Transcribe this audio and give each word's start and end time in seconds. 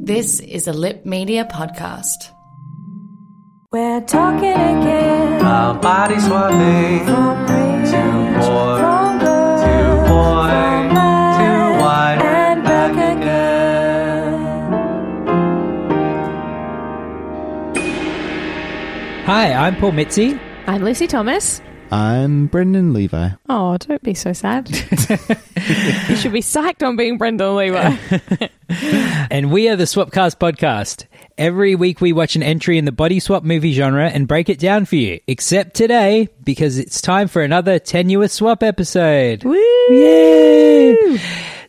This 0.00 0.40
is 0.40 0.66
a 0.68 0.72
Lip 0.72 1.04
Media 1.04 1.44
podcast. 1.44 2.30
We're 3.72 4.00
talking 4.02 4.52
again. 4.52 5.44
Our 5.44 5.74
body 5.74 6.18
swapping. 6.20 7.04
From 7.06 7.40
rich, 7.42 7.90
Too 7.90 8.38
poor. 8.40 8.78
from 8.78 9.18
good, 9.18 9.58
Too 9.64 9.96
boy. 10.08 10.48
from 10.48 10.88
bad, 10.94 11.34
Too 11.38 11.82
wide. 11.82 12.20
and 12.22 12.64
back 12.64 12.92
again. 13.16 14.32
Hi, 19.26 19.52
I'm 19.52 19.76
Paul 19.76 19.92
Mitzi. 19.92 20.38
I'm 20.66 20.82
Lucy 20.82 21.06
Thomas. 21.06 21.60
I'm 21.90 22.46
Brendan 22.48 22.92
Levi. 22.92 23.30
Oh, 23.48 23.76
don't 23.78 24.02
be 24.02 24.12
so 24.12 24.32
sad. 24.34 24.68
you 24.68 26.16
should 26.16 26.32
be 26.32 26.42
psyched 26.42 26.86
on 26.86 26.96
being 26.96 27.16
Brendan 27.16 27.56
Levi. 27.56 27.96
and 29.30 29.50
we 29.50 29.70
are 29.70 29.76
the 29.76 29.84
Swapcast 29.84 30.38
podcast. 30.38 31.06
Every 31.38 31.74
week 31.74 32.00
we 32.00 32.12
watch 32.12 32.36
an 32.36 32.42
entry 32.42 32.76
in 32.76 32.84
the 32.84 32.92
body 32.92 33.20
swap 33.20 33.42
movie 33.42 33.72
genre 33.72 34.08
and 34.08 34.28
break 34.28 34.50
it 34.50 34.58
down 34.58 34.84
for 34.84 34.96
you. 34.96 35.20
Except 35.26 35.74
today, 35.74 36.28
because 36.44 36.76
it's 36.78 37.00
time 37.00 37.26
for 37.26 37.42
another 37.42 37.78
tenuous 37.78 38.34
swap 38.34 38.62
episode. 38.62 39.44
Woo! 39.44 39.56
Yay! 39.90 41.18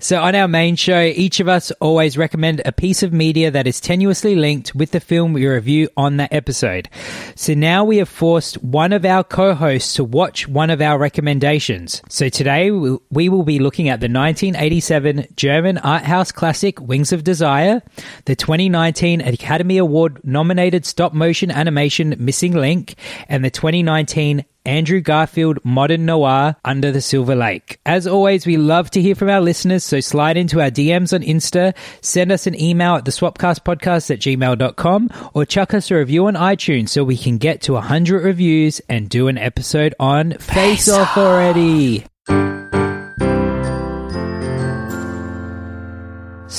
So 0.01 0.21
on 0.21 0.33
our 0.33 0.47
main 0.47 0.77
show, 0.77 1.01
each 1.01 1.41
of 1.41 1.49
us 1.49 1.71
always 1.81 2.17
recommend 2.17 2.61
a 2.63 2.71
piece 2.71 3.03
of 3.03 3.11
media 3.11 3.51
that 3.51 3.67
is 3.67 3.81
tenuously 3.81 4.39
linked 4.39 4.73
with 4.73 4.91
the 4.91 5.01
film 5.01 5.33
we 5.33 5.45
review 5.45 5.89
on 5.97 6.15
that 6.17 6.31
episode. 6.31 6.87
So 7.35 7.53
now 7.53 7.83
we 7.83 7.97
have 7.97 8.07
forced 8.07 8.63
one 8.63 8.93
of 8.93 9.03
our 9.03 9.25
co-hosts 9.25 9.95
to 9.95 10.05
watch 10.05 10.47
one 10.47 10.69
of 10.69 10.81
our 10.81 10.97
recommendations. 10.97 12.01
So 12.07 12.29
today 12.29 12.71
we 12.71 12.97
we 13.11 13.27
will 13.27 13.43
be 13.43 13.59
looking 13.59 13.89
at 13.89 13.99
the 13.99 14.05
1987 14.05 15.27
German 15.35 15.77
art 15.79 16.03
house 16.03 16.31
classic 16.31 16.79
Wings 16.79 17.11
of 17.11 17.25
Desire, 17.25 17.81
the 18.23 18.37
2019 18.37 19.19
Academy 19.19 19.77
Award 19.77 20.21
nominated 20.23 20.85
stop 20.85 21.13
motion 21.13 21.51
animation 21.51 22.15
Missing 22.17 22.53
Link, 22.53 22.95
and 23.27 23.43
the 23.43 23.51
2019 23.51 24.45
Andrew 24.69 25.01
Garfield 25.01 25.57
Modern 25.63 26.05
Noir 26.05 26.55
Under 26.63 26.91
the 26.91 27.01
Silver 27.01 27.35
Lake. 27.35 27.79
As 27.87 28.05
always, 28.05 28.45
we 28.45 28.55
love 28.55 28.91
to 28.91 29.01
hear 29.01 29.15
from 29.15 29.27
our 29.27 29.41
listeners, 29.41 29.83
so 29.83 29.99
slide 29.99 30.37
into 30.37 30.61
our 30.61 30.69
DMs 30.69 31.11
on 31.11 31.21
Insta, 31.21 31.75
send 32.01 32.31
us 32.31 32.45
an 32.45 32.53
email 32.53 32.93
at 32.93 33.05
the 33.05 33.09
swapcastpodcast 33.11 34.11
at 34.11 34.19
gmail.com, 34.19 35.09
or 35.33 35.45
chuck 35.45 35.73
us 35.73 35.89
a 35.89 35.95
review 35.95 36.27
on 36.27 36.35
iTunes 36.35 36.89
so 36.89 37.03
we 37.03 37.17
can 37.17 37.39
get 37.39 37.61
to 37.63 37.73
100 37.73 38.23
reviews 38.23 38.79
and 38.87 39.09
do 39.09 39.27
an 39.27 39.39
episode 39.39 39.95
on 39.99 40.33
Face 40.33 40.87
Off 40.87 41.17
already. 41.17 42.05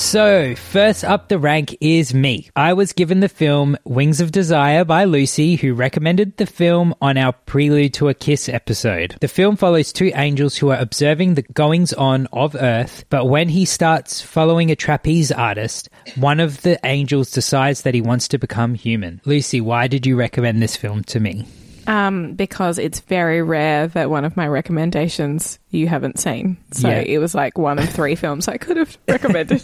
So, 0.01 0.55
first 0.55 1.03
up 1.05 1.29
the 1.29 1.37
rank 1.37 1.77
is 1.79 2.11
me. 2.11 2.49
I 2.55 2.73
was 2.73 2.91
given 2.91 3.19
the 3.19 3.29
film 3.29 3.77
Wings 3.85 4.19
of 4.19 4.31
Desire 4.31 4.83
by 4.83 5.03
Lucy, 5.03 5.55
who 5.57 5.75
recommended 5.75 6.35
the 6.37 6.47
film 6.47 6.95
on 7.01 7.17
our 7.19 7.31
Prelude 7.33 7.93
to 7.93 8.09
a 8.09 8.15
Kiss 8.15 8.49
episode. 8.49 9.15
The 9.21 9.27
film 9.27 9.55
follows 9.57 9.93
two 9.93 10.11
angels 10.15 10.57
who 10.57 10.69
are 10.71 10.77
observing 10.79 11.35
the 11.35 11.43
goings 11.43 11.93
on 11.93 12.27
of 12.33 12.55
Earth, 12.55 13.05
but 13.09 13.25
when 13.25 13.47
he 13.47 13.63
starts 13.63 14.21
following 14.21 14.71
a 14.71 14.75
trapeze 14.75 15.31
artist, 15.31 15.87
one 16.15 16.39
of 16.39 16.63
the 16.63 16.79
angels 16.83 17.29
decides 17.29 17.83
that 17.83 17.93
he 17.93 18.01
wants 18.01 18.27
to 18.29 18.39
become 18.39 18.73
human. 18.73 19.21
Lucy, 19.23 19.61
why 19.61 19.87
did 19.87 20.07
you 20.07 20.15
recommend 20.17 20.63
this 20.63 20.75
film 20.75 21.03
to 21.05 21.19
me? 21.19 21.45
um, 21.87 22.33
because 22.35 22.77
it's 22.77 22.99
very 23.01 23.41
rare 23.41 23.87
that 23.87 24.09
one 24.09 24.23
of 24.23 24.37
my 24.37 24.47
recommendations 24.47 25.57
you 25.71 25.87
haven't 25.87 26.19
seen. 26.19 26.55
So 26.73 26.87
Yeah. 26.87 26.99
it 26.99 27.17
was 27.17 27.33
like 27.33 27.57
one 27.57 27.79
of 27.79 27.89
three 27.89 28.13
films 28.13 28.47
I 28.47 28.57
could 28.57 28.77
have 28.77 28.97
recommended. 29.07 29.63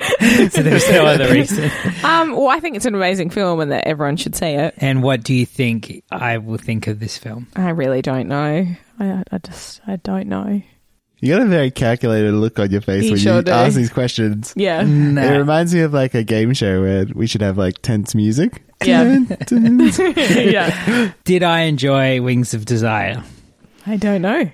so 0.50 0.62
there's 0.62 0.88
no 0.90 1.04
other 1.06 1.30
reason. 1.32 1.70
um, 2.04 2.32
well, 2.36 2.48
I 2.48 2.60
think 2.60 2.76
it's 2.76 2.86
an 2.86 2.94
amazing 2.94 3.30
film 3.30 3.60
and 3.60 3.70
that 3.72 3.86
everyone 3.86 4.16
should 4.16 4.34
see 4.34 4.46
it. 4.52 4.74
And 4.78 5.02
what 5.02 5.22
do 5.22 5.34
you 5.34 5.44
think 5.46 6.02
I 6.10 6.38
will 6.38 6.58
think 6.58 6.86
of 6.86 7.00
this 7.00 7.18
film? 7.18 7.46
I 7.56 7.70
really 7.70 8.02
don't 8.02 8.28
know. 8.28 8.66
I, 8.98 9.22
I 9.30 9.38
just, 9.38 9.80
I 9.86 9.96
don't 9.96 10.28
know. 10.28 10.62
You 11.22 11.34
got 11.34 11.42
a 11.42 11.46
very 11.50 11.70
calculated 11.70 12.32
look 12.32 12.58
on 12.58 12.70
your 12.70 12.80
face 12.80 13.04
You 13.04 13.10
when 13.12 13.20
sure 13.20 13.36
you 13.36 13.42
do. 13.42 13.52
ask 13.52 13.76
these 13.76 13.90
questions. 13.92 14.54
Yeah. 14.56 14.80
It 14.82 15.38
reminds 15.38 15.74
me 15.74 15.80
of 15.80 15.92
like 15.92 16.14
a 16.14 16.22
game 16.24 16.54
show 16.54 16.80
where 16.80 17.04
we 17.14 17.26
should 17.26 17.42
have 17.42 17.58
like 17.58 17.82
tense 17.82 18.14
music. 18.14 18.62
Yeah. 18.82 19.18
Yeah. 19.50 21.12
Did 21.24 21.42
I 21.42 21.60
enjoy 21.62 22.22
Wings 22.22 22.54
of 22.54 22.64
Desire? 22.64 23.22
I 23.86 23.96
don't 23.98 24.22
know. 24.22 24.50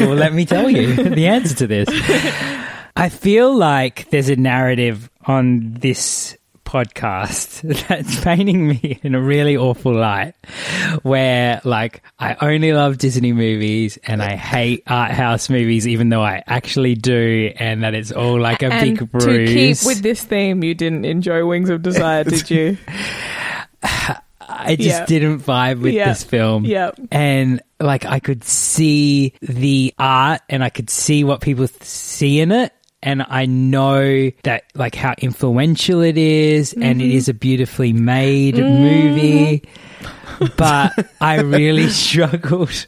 well, 0.00 0.14
let 0.14 0.32
me 0.34 0.44
tell 0.44 0.68
you 0.68 0.94
the 1.08 1.26
answer 1.28 1.54
to 1.54 1.66
this. 1.68 1.88
I 3.00 3.08
feel 3.10 3.54
like 3.56 4.10
there's 4.10 4.28
a 4.28 4.36
narrative 4.36 5.08
on 5.24 5.74
this 5.74 6.36
podcast 6.64 7.62
that's 7.88 8.22
painting 8.22 8.68
me 8.68 8.98
in 9.02 9.14
a 9.14 9.20
really 9.22 9.56
awful 9.56 9.94
light 9.94 10.34
where 11.02 11.60
like 11.64 12.02
I 12.18 12.36
only 12.42 12.72
love 12.74 12.98
Disney 12.98 13.32
movies 13.32 13.98
and 14.04 14.20
I 14.22 14.36
hate 14.36 14.82
art 14.86 15.12
house 15.12 15.48
movies 15.48 15.86
even 15.88 16.08
though 16.10 16.22
I 16.22 16.42
actually 16.46 16.94
do 16.94 17.52
and 17.56 17.84
that 17.84 17.94
it's 17.94 18.12
all 18.12 18.38
like 18.38 18.62
a 18.62 18.70
and 18.72 18.98
big 18.98 19.10
bruise. 19.10 19.24
to 19.24 19.46
keep 19.46 19.76
with 19.86 20.02
this 20.02 20.22
theme, 20.22 20.62
you 20.62 20.74
didn't 20.74 21.04
enjoy 21.06 21.46
Wings 21.46 21.70
of 21.70 21.80
Desire, 21.82 22.24
did 22.24 22.50
you? 22.50 22.76
I 24.50 24.76
just 24.76 24.88
Yeah. 25.00 25.06
didn't 25.06 25.40
vibe 25.40 25.80
with 25.80 25.94
Yeah. 25.94 26.08
this 26.08 26.24
film. 26.24 26.64
Yep. 26.64 26.98
And 27.12 27.62
like 27.80 28.04
I 28.04 28.18
could 28.18 28.42
see 28.44 29.34
the 29.40 29.94
art 29.98 30.40
and 30.48 30.64
I 30.64 30.68
could 30.70 30.90
see 30.90 31.22
what 31.24 31.40
people 31.40 31.68
th- 31.68 31.82
see 31.82 32.40
in 32.40 32.50
it. 32.52 32.72
And 33.02 33.24
I 33.28 33.46
know 33.46 34.30
that 34.42 34.64
like 34.74 34.94
how 34.94 35.14
influential 35.18 36.00
it 36.00 36.18
is 36.18 36.72
and 36.72 37.00
it 37.00 37.04
mm-hmm. 37.04 37.16
is 37.16 37.28
a 37.28 37.34
beautifully 37.34 37.92
made 37.92 38.56
mm-hmm. 38.56 38.82
movie. 38.82 39.62
But 40.56 41.06
I 41.20 41.40
really 41.40 41.88
struggled 41.90 42.86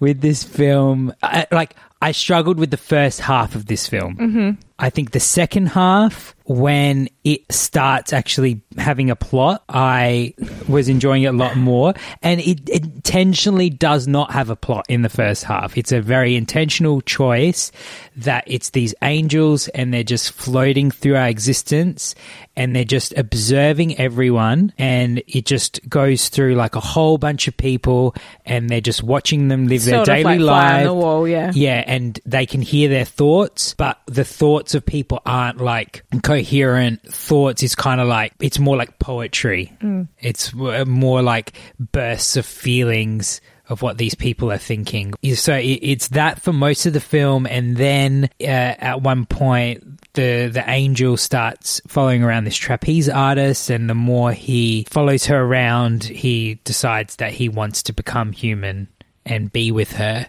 with 0.00 0.20
this 0.20 0.42
film. 0.42 1.14
I, 1.22 1.46
like 1.52 1.76
I 2.02 2.12
struggled 2.12 2.58
with 2.58 2.70
the 2.70 2.76
first 2.76 3.20
half 3.20 3.54
of 3.54 3.66
this 3.66 3.86
film. 3.88 4.16
Mm-hmm. 4.16 4.50
I 4.78 4.90
think 4.90 5.12
the 5.12 5.20
second 5.20 5.66
half, 5.66 6.34
when 6.46 7.08
it 7.22 7.40
starts 7.50 8.12
actually 8.12 8.60
having 8.76 9.08
a 9.08 9.16
plot, 9.16 9.62
I 9.68 10.34
was 10.68 10.88
enjoying 10.88 11.22
it 11.22 11.28
a 11.28 11.32
lot 11.32 11.56
more. 11.56 11.94
And 12.22 12.40
it 12.40 12.68
intentionally 12.68 13.70
does 13.70 14.06
not 14.08 14.32
have 14.32 14.50
a 14.50 14.56
plot 14.56 14.84
in 14.88 15.02
the 15.02 15.08
first 15.08 15.44
half. 15.44 15.78
It's 15.78 15.92
a 15.92 16.00
very 16.00 16.34
intentional 16.36 17.00
choice 17.02 17.70
that 18.16 18.44
it's 18.46 18.70
these 18.70 18.94
angels 19.02 19.68
and 19.68 19.94
they're 19.94 20.02
just 20.02 20.32
floating 20.32 20.90
through 20.90 21.16
our 21.16 21.28
existence 21.28 22.14
and 22.56 22.74
they're 22.74 22.84
just 22.84 23.16
observing 23.16 23.98
everyone. 23.98 24.72
And 24.76 25.22
it 25.26 25.46
just 25.46 25.88
goes 25.88 26.28
through 26.28 26.56
like 26.56 26.74
a 26.74 26.80
whole 26.80 27.16
bunch 27.16 27.48
of 27.48 27.56
people 27.56 28.14
and 28.44 28.68
they're 28.68 28.80
just 28.80 29.02
watching 29.02 29.48
them 29.48 29.66
live 29.66 29.82
Sort 29.82 30.06
their 30.06 30.16
daily 30.16 30.38
like 30.40 30.84
life. 30.84 30.86
yeah. 31.24 31.52
Yeah, 31.54 31.84
and 31.86 32.18
they 32.26 32.44
can 32.44 32.60
hear 32.60 32.88
their 32.88 33.04
thoughts, 33.04 33.74
but 33.74 33.98
the 34.06 34.24
thoughts 34.24 34.63
of 34.72 34.86
people 34.86 35.20
aren't 35.26 35.60
like 35.60 36.02
coherent 36.22 37.02
thoughts. 37.02 37.62
It's 37.62 37.74
kind 37.74 38.00
of 38.00 38.08
like, 38.08 38.32
it's 38.40 38.58
more 38.58 38.78
like 38.78 38.98
poetry. 38.98 39.76
It's 40.20 40.54
more 40.54 41.20
like 41.20 41.52
bursts 41.78 42.38
of 42.38 42.46
feelings 42.46 43.42
of 43.68 43.82
what 43.82 43.98
these 43.98 44.14
people 44.14 44.52
are 44.52 44.58
thinking. 44.58 45.14
So 45.34 45.58
it's 45.60 46.08
that 46.08 46.40
for 46.40 46.52
most 46.52 46.86
of 46.86 46.92
the 46.92 47.00
film, 47.00 47.46
and 47.46 47.76
then 47.76 48.28
uh, 48.40 48.44
at 48.44 49.02
one 49.02 49.26
point, 49.26 49.82
the 50.12 50.48
the 50.52 50.62
angel 50.66 51.16
starts 51.16 51.80
following 51.88 52.22
around 52.22 52.44
this 52.44 52.56
trapeze 52.56 53.08
artist, 53.08 53.70
and 53.70 53.88
the 53.88 53.94
more 53.94 54.32
he 54.32 54.86
follows 54.90 55.26
her 55.26 55.42
around, 55.42 56.04
he 56.04 56.60
decides 56.64 57.16
that 57.16 57.32
he 57.32 57.48
wants 57.48 57.82
to 57.84 57.92
become 57.92 58.32
human 58.32 58.88
and 59.24 59.50
be 59.50 59.72
with 59.72 59.92
her. 59.92 60.26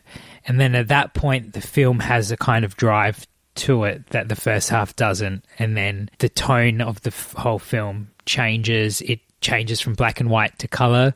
And 0.48 0.60
then 0.60 0.74
at 0.74 0.88
that 0.88 1.14
point, 1.14 1.54
the 1.54 1.62
film 1.62 2.00
has 2.00 2.32
a 2.32 2.38
kind 2.38 2.64
of 2.64 2.78
drive 2.78 3.28
to 3.56 3.84
it 3.86 4.08
that 4.08 4.30
the 4.30 4.36
first 4.36 4.70
half 4.70 4.96
doesn't. 4.96 5.44
And 5.60 5.76
then 5.76 6.10
the 6.20 6.30
tone 6.30 6.82
of 6.82 7.02
the 7.02 7.10
f- 7.10 7.34
whole 7.34 7.60
film 7.60 8.10
changes. 8.26 9.02
It 9.02 9.20
changes 9.42 9.80
from 9.82 9.94
black 9.94 10.20
and 10.20 10.30
white 10.30 10.58
to 10.60 10.68
color, 10.68 11.14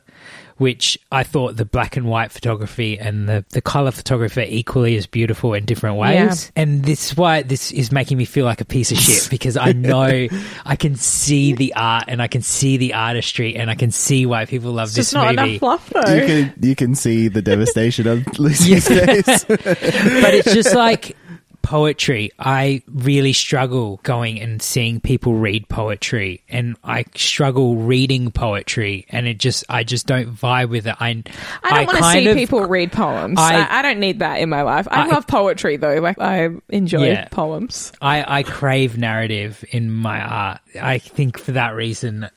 which 0.58 0.96
I 1.10 1.22
thought 1.24 1.56
the 1.56 1.64
black 1.64 1.96
and 1.96 2.06
white 2.06 2.30
photography 2.30 2.98
and 2.98 3.28
the, 3.28 3.44
the 3.50 3.60
color 3.62 3.90
photography 3.90 4.46
equally 4.48 4.94
as 4.96 5.06
beautiful 5.06 5.54
in 5.54 5.64
different 5.64 5.96
ways. 5.96 6.52
And 6.54 6.84
this 6.84 7.06
is 7.10 7.16
why 7.16 7.42
this 7.42 7.72
is 7.72 7.90
making 7.90 8.18
me 8.18 8.26
feel 8.26 8.44
like 8.44 8.60
a 8.60 8.64
piece 8.66 8.92
of 8.92 8.98
shit 9.06 9.28
because 9.30 9.56
I 9.56 9.72
know 9.72 10.28
I 10.66 10.76
can 10.76 10.94
see 10.96 11.54
the 11.54 11.74
art 11.74 12.04
and 12.08 12.20
I 12.22 12.28
can 12.28 12.42
see 12.42 12.76
the 12.76 12.94
artistry 12.94 13.56
and 13.56 13.70
I 13.70 13.74
can 13.74 13.90
see 13.90 14.26
why 14.26 14.44
people 14.44 14.70
love 14.72 14.88
It's 14.88 14.96
this 14.96 15.06
just 15.12 15.14
not 15.14 15.34
movie. 15.34 15.56
enough 15.56 15.58
fluff 15.60 15.90
though. 15.90 16.14
You 16.14 16.26
can 16.26 16.54
you 16.60 16.76
can 16.76 16.94
see 16.94 17.28
the 17.28 17.42
devastation 17.42 18.06
on 18.06 18.24
Lucy's 18.38 18.86
face. 18.86 19.44
but 19.44 20.34
it's 20.34 20.52
just 20.52 20.74
like 20.74 21.16
poetry. 21.62 22.30
I 22.38 22.82
really 22.88 23.32
struggle 23.32 24.00
going 24.02 24.40
and 24.40 24.60
seeing 24.62 25.00
people 25.00 25.34
read 25.34 25.68
poetry, 25.68 26.42
and 26.48 26.76
I 26.84 27.04
struggle 27.14 27.76
reading 27.76 28.30
poetry, 28.30 29.06
and 29.10 29.26
it 29.26 29.38
just 29.38 29.64
I 29.68 29.84
just 29.84 30.06
don't 30.06 30.34
vibe 30.34 30.68
with 30.70 30.86
it. 30.86 30.96
I 31.00 31.22
I 31.62 31.84
don't 31.84 31.86
want 31.86 31.98
to 31.98 32.04
see 32.12 32.26
of- 32.28 32.36
people 32.36 32.64
read 32.66 32.92
poems. 32.92 33.38
I- 33.38 33.60
I, 33.60 33.78
I 33.78 33.82
don't 33.82 34.00
need 34.00 34.20
that 34.20 34.40
in 34.40 34.48
my 34.48 34.62
life. 34.62 34.86
I, 34.90 35.04
I- 35.04 35.06
love 35.06 35.26
poetry 35.26 35.76
though. 35.76 35.96
Like 36.00 36.20
I 36.20 36.50
enjoy 36.68 37.08
Yeah. 37.08 37.28
poems. 37.30 37.92
I, 38.00 38.38
I 38.40 38.42
crave 38.42 38.96
narrative 38.98 39.64
in 39.70 39.90
my 39.90 40.20
art. 40.20 40.60
I 40.80 40.98
think 40.98 41.38
for 41.38 41.52
that 41.52 41.74
reason, 41.74 42.28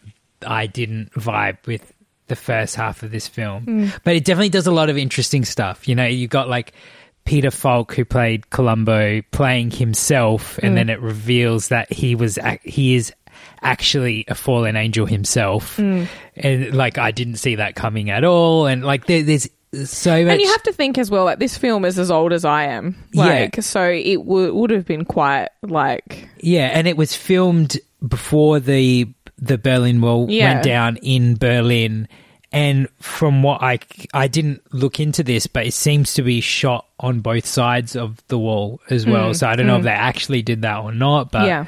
I 0.46 0.68
didn't 0.68 1.12
vibe 1.14 1.58
with 1.66 1.94
the 2.28 2.36
first 2.36 2.76
half 2.76 3.04
of 3.04 3.12
this 3.12 3.28
film. 3.28 3.64
Hmm. 3.64 3.88
But 4.04 4.16
it 4.16 4.26
definitely 4.26 4.50
does 4.50 4.66
a 4.68 4.72
lot 4.72 4.90
of 4.90 4.98
interesting 4.98 5.44
stuff. 5.46 5.88
You 5.88 5.96
know, 5.96 6.06
you 6.06 6.28
got 6.28 6.48
like 6.50 6.74
Peter 7.26 7.52
Falk, 7.52 7.94
who 7.94 8.06
played 8.06 8.50
Columbo, 8.50 9.22
playing 9.32 9.72
himself, 9.72 10.58
and 10.60 10.74
mm. 10.74 10.76
then 10.76 10.90
it 10.90 11.00
reveals 11.02 11.70
that 11.70 11.92
he 11.92 12.16
was 12.16 12.38
he 12.64 12.96
is 12.96 13.14
actually 13.62 14.26
a 14.28 14.36
fallen 14.36 14.76
angel 14.76 15.06
himself. 15.06 15.78
Mm. 15.78 16.08
And 16.36 16.74
like, 16.76 16.98
I 16.98 17.12
didn't 17.12 17.38
see 17.38 17.56
that 17.56 17.76
coming 17.76 18.10
at 18.10 18.24
all. 18.24 18.66
And 18.68 18.84
like, 18.84 19.06
there, 19.06 19.24
there's 19.24 19.48
so 19.86 20.24
much. 20.24 20.32
And 20.32 20.42
you 20.42 20.48
have 20.50 20.64
to 20.64 20.74
think 20.74 20.98
as 20.98 21.10
well. 21.10 21.26
Like 21.26 21.40
this 21.40 21.58
film 21.58 21.86
is 21.86 21.98
as 21.98 22.12
old 22.12 22.34
as 22.34 22.46
I 22.46 22.66
am. 22.66 22.96
Yeah. 23.12 23.24
Like 23.24 23.62
so, 23.64 23.84
it 23.84 24.18
w- 24.18 24.54
would 24.54 24.70
have 24.70 24.86
been 24.86 25.06
quite 25.06 25.50
like 25.62 26.30
Yeah, 26.40 26.68
and 26.68 26.88
it 26.88 26.98
was 26.98 27.16
filmed 27.16 27.80
before 28.08 28.60
the 28.60 29.08
the 29.40 29.58
Berlin 29.58 30.00
Wall 30.02 30.28
Yeah. 30.30 30.54
went 30.54 30.64
down 30.64 30.98
in 30.98 31.36
Berlin. 31.36 32.08
And 32.54 32.88
from 33.02 33.42
what 33.44 33.62
I 33.64 33.80
I 34.14 34.28
didn't 34.28 34.62
look 34.72 35.00
into 35.00 35.24
this, 35.24 35.48
but 35.48 35.66
it 35.66 35.74
seems 35.74 36.14
to 36.14 36.22
be 36.22 36.40
shot 36.40 36.86
on 37.00 37.20
both 37.22 37.46
sides 37.48 37.96
of 37.96 38.22
the 38.28 38.38
wall 38.38 38.80
as 38.90 39.06
well. 39.08 39.34
so 39.34 39.48
I 39.48 39.56
don't 39.56 39.66
know 39.68 39.78
if 39.78 39.84
they 39.84 39.90
actually 39.90 40.44
did 40.44 40.62
that 40.62 40.78
or 40.84 40.92
not. 40.94 41.32
But 41.32 41.42
Mm, 41.44 41.48
yeah, 41.48 41.66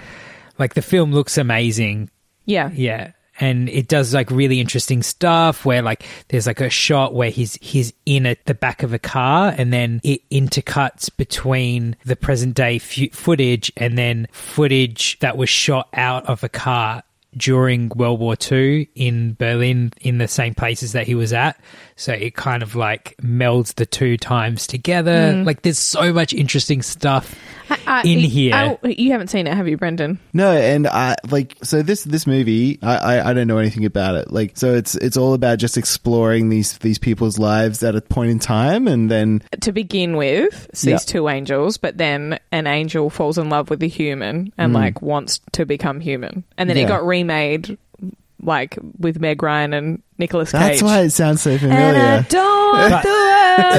like 0.60 0.76
the 0.76 0.82
film 0.84 1.12
looks 1.12 1.38
amazing. 1.38 2.10
yeah, 2.46 2.70
Yeah. 2.72 3.12
And 3.38 3.68
it 3.68 3.90
does 3.90 4.14
like 4.14 4.32
really 4.32 4.62
interesting 4.62 5.04
stuff 5.04 5.66
where 5.66 5.82
like 5.82 6.06
there's 6.30 6.48
like 6.48 6.62
a 6.62 6.70
shot 6.70 7.14
where 7.14 7.30
he's 7.30 7.56
he's 7.56 7.92
in 8.06 8.26
at 8.26 8.46
the 8.46 8.54
back 8.54 8.82
of 8.82 8.94
a 8.94 9.00
car 9.00 9.54
and 9.58 9.74
then 9.74 10.00
it 10.06 10.22
intercuts 10.30 11.10
between 11.18 11.98
the 12.06 12.16
present 12.16 12.54
day 12.56 12.80
fu- 12.80 13.10
footage 13.12 13.74
and 13.76 13.98
then 13.98 14.28
footage 14.32 15.20
that 15.20 15.36
was 15.36 15.50
shot 15.50 15.90
out 15.94 16.26
of 16.28 16.46
a 16.46 16.50
car 16.50 17.04
during 17.38 17.90
World 17.96 18.20
War 18.20 18.36
II 18.52 18.90
in 18.96 19.34
Berlin 19.34 19.92
in 20.02 20.18
the 20.18 20.28
same 20.28 20.54
places 20.56 20.94
that 20.94 21.08
he 21.08 21.16
was 21.16 21.34
at. 21.34 21.60
So 21.96 22.12
it 22.14 22.36
kind 22.36 22.62
of 22.64 22.76
like 22.76 23.16
melds 23.22 23.76
the 23.76 23.86
two 23.86 24.18
times 24.18 24.68
together. 24.68 25.34
Mm. 25.34 25.46
Like 25.46 25.62
there's 25.62 25.80
so 25.80 26.12
much 26.12 26.34
interesting 26.34 26.82
stuff 26.82 27.36
I- 27.88 28.04
in 28.04 28.20
here. 28.20 28.54
I- 28.56 28.78
you 28.88 29.12
haven't 29.12 29.30
seen 29.30 29.48
it, 29.48 29.54
have 29.54 29.68
you, 29.68 29.78
Brendan? 29.78 30.20
No, 30.34 30.52
and 30.52 30.88
I 30.88 31.16
like 31.30 31.56
so 31.64 31.82
this 31.82 32.04
this 32.04 32.28
movie. 32.28 32.80
I, 32.82 32.96
I 32.98 33.30
I 33.30 33.34
don't 33.34 33.48
know 33.48 33.58
anything 33.58 33.86
about 33.86 34.16
it. 34.16 34.32
Like 34.32 34.58
so, 34.58 34.74
it's 34.74 34.96
it's 34.96 35.18
all 35.18 35.34
about 35.34 35.58
just 35.60 35.78
exploring 35.78 36.50
these 36.50 36.78
these 36.80 36.98
people's 36.98 37.40
lives 37.40 37.84
at 37.84 37.96
a 37.96 38.02
point 38.02 38.32
in 38.32 38.40
time, 38.40 38.88
and 38.88 39.10
then 39.10 39.42
To 39.62 39.72
begin 39.72 40.18
with, 40.18 40.70
sees 40.74 40.92
Yeah. 40.92 40.98
two 40.98 41.30
angels, 41.30 41.78
but 41.78 41.98
then 41.98 42.40
an 42.52 42.68
angel 42.68 43.10
falls 43.10 43.38
in 43.38 43.50
love 43.50 43.70
with 43.70 43.82
a 43.84 43.88
human 43.88 44.52
and 44.58 44.72
mm. 44.72 44.76
like 44.76 45.02
wants 45.02 45.40
to 45.54 45.66
become 45.66 46.00
human, 46.00 46.44
and 46.58 46.70
then 46.70 46.78
it 46.78 46.84
got 46.88 46.96
got 46.96 47.06
remade, 47.28 47.78
like 48.42 48.78
with 49.00 49.20
Meg 49.20 49.42
Ryan 49.42 49.74
and 49.74 50.04
Nicolas 50.18 50.52
Cage. 50.52 50.62
that's 50.62 50.82
why 50.84 51.02
it 51.02 51.10
sounds 51.12 51.42
so 51.42 51.52
and 51.52 51.60
I 51.60 51.60
familiar. 51.60 52.26
don't 52.30 52.74
want 52.92 53.04
the 53.04 53.10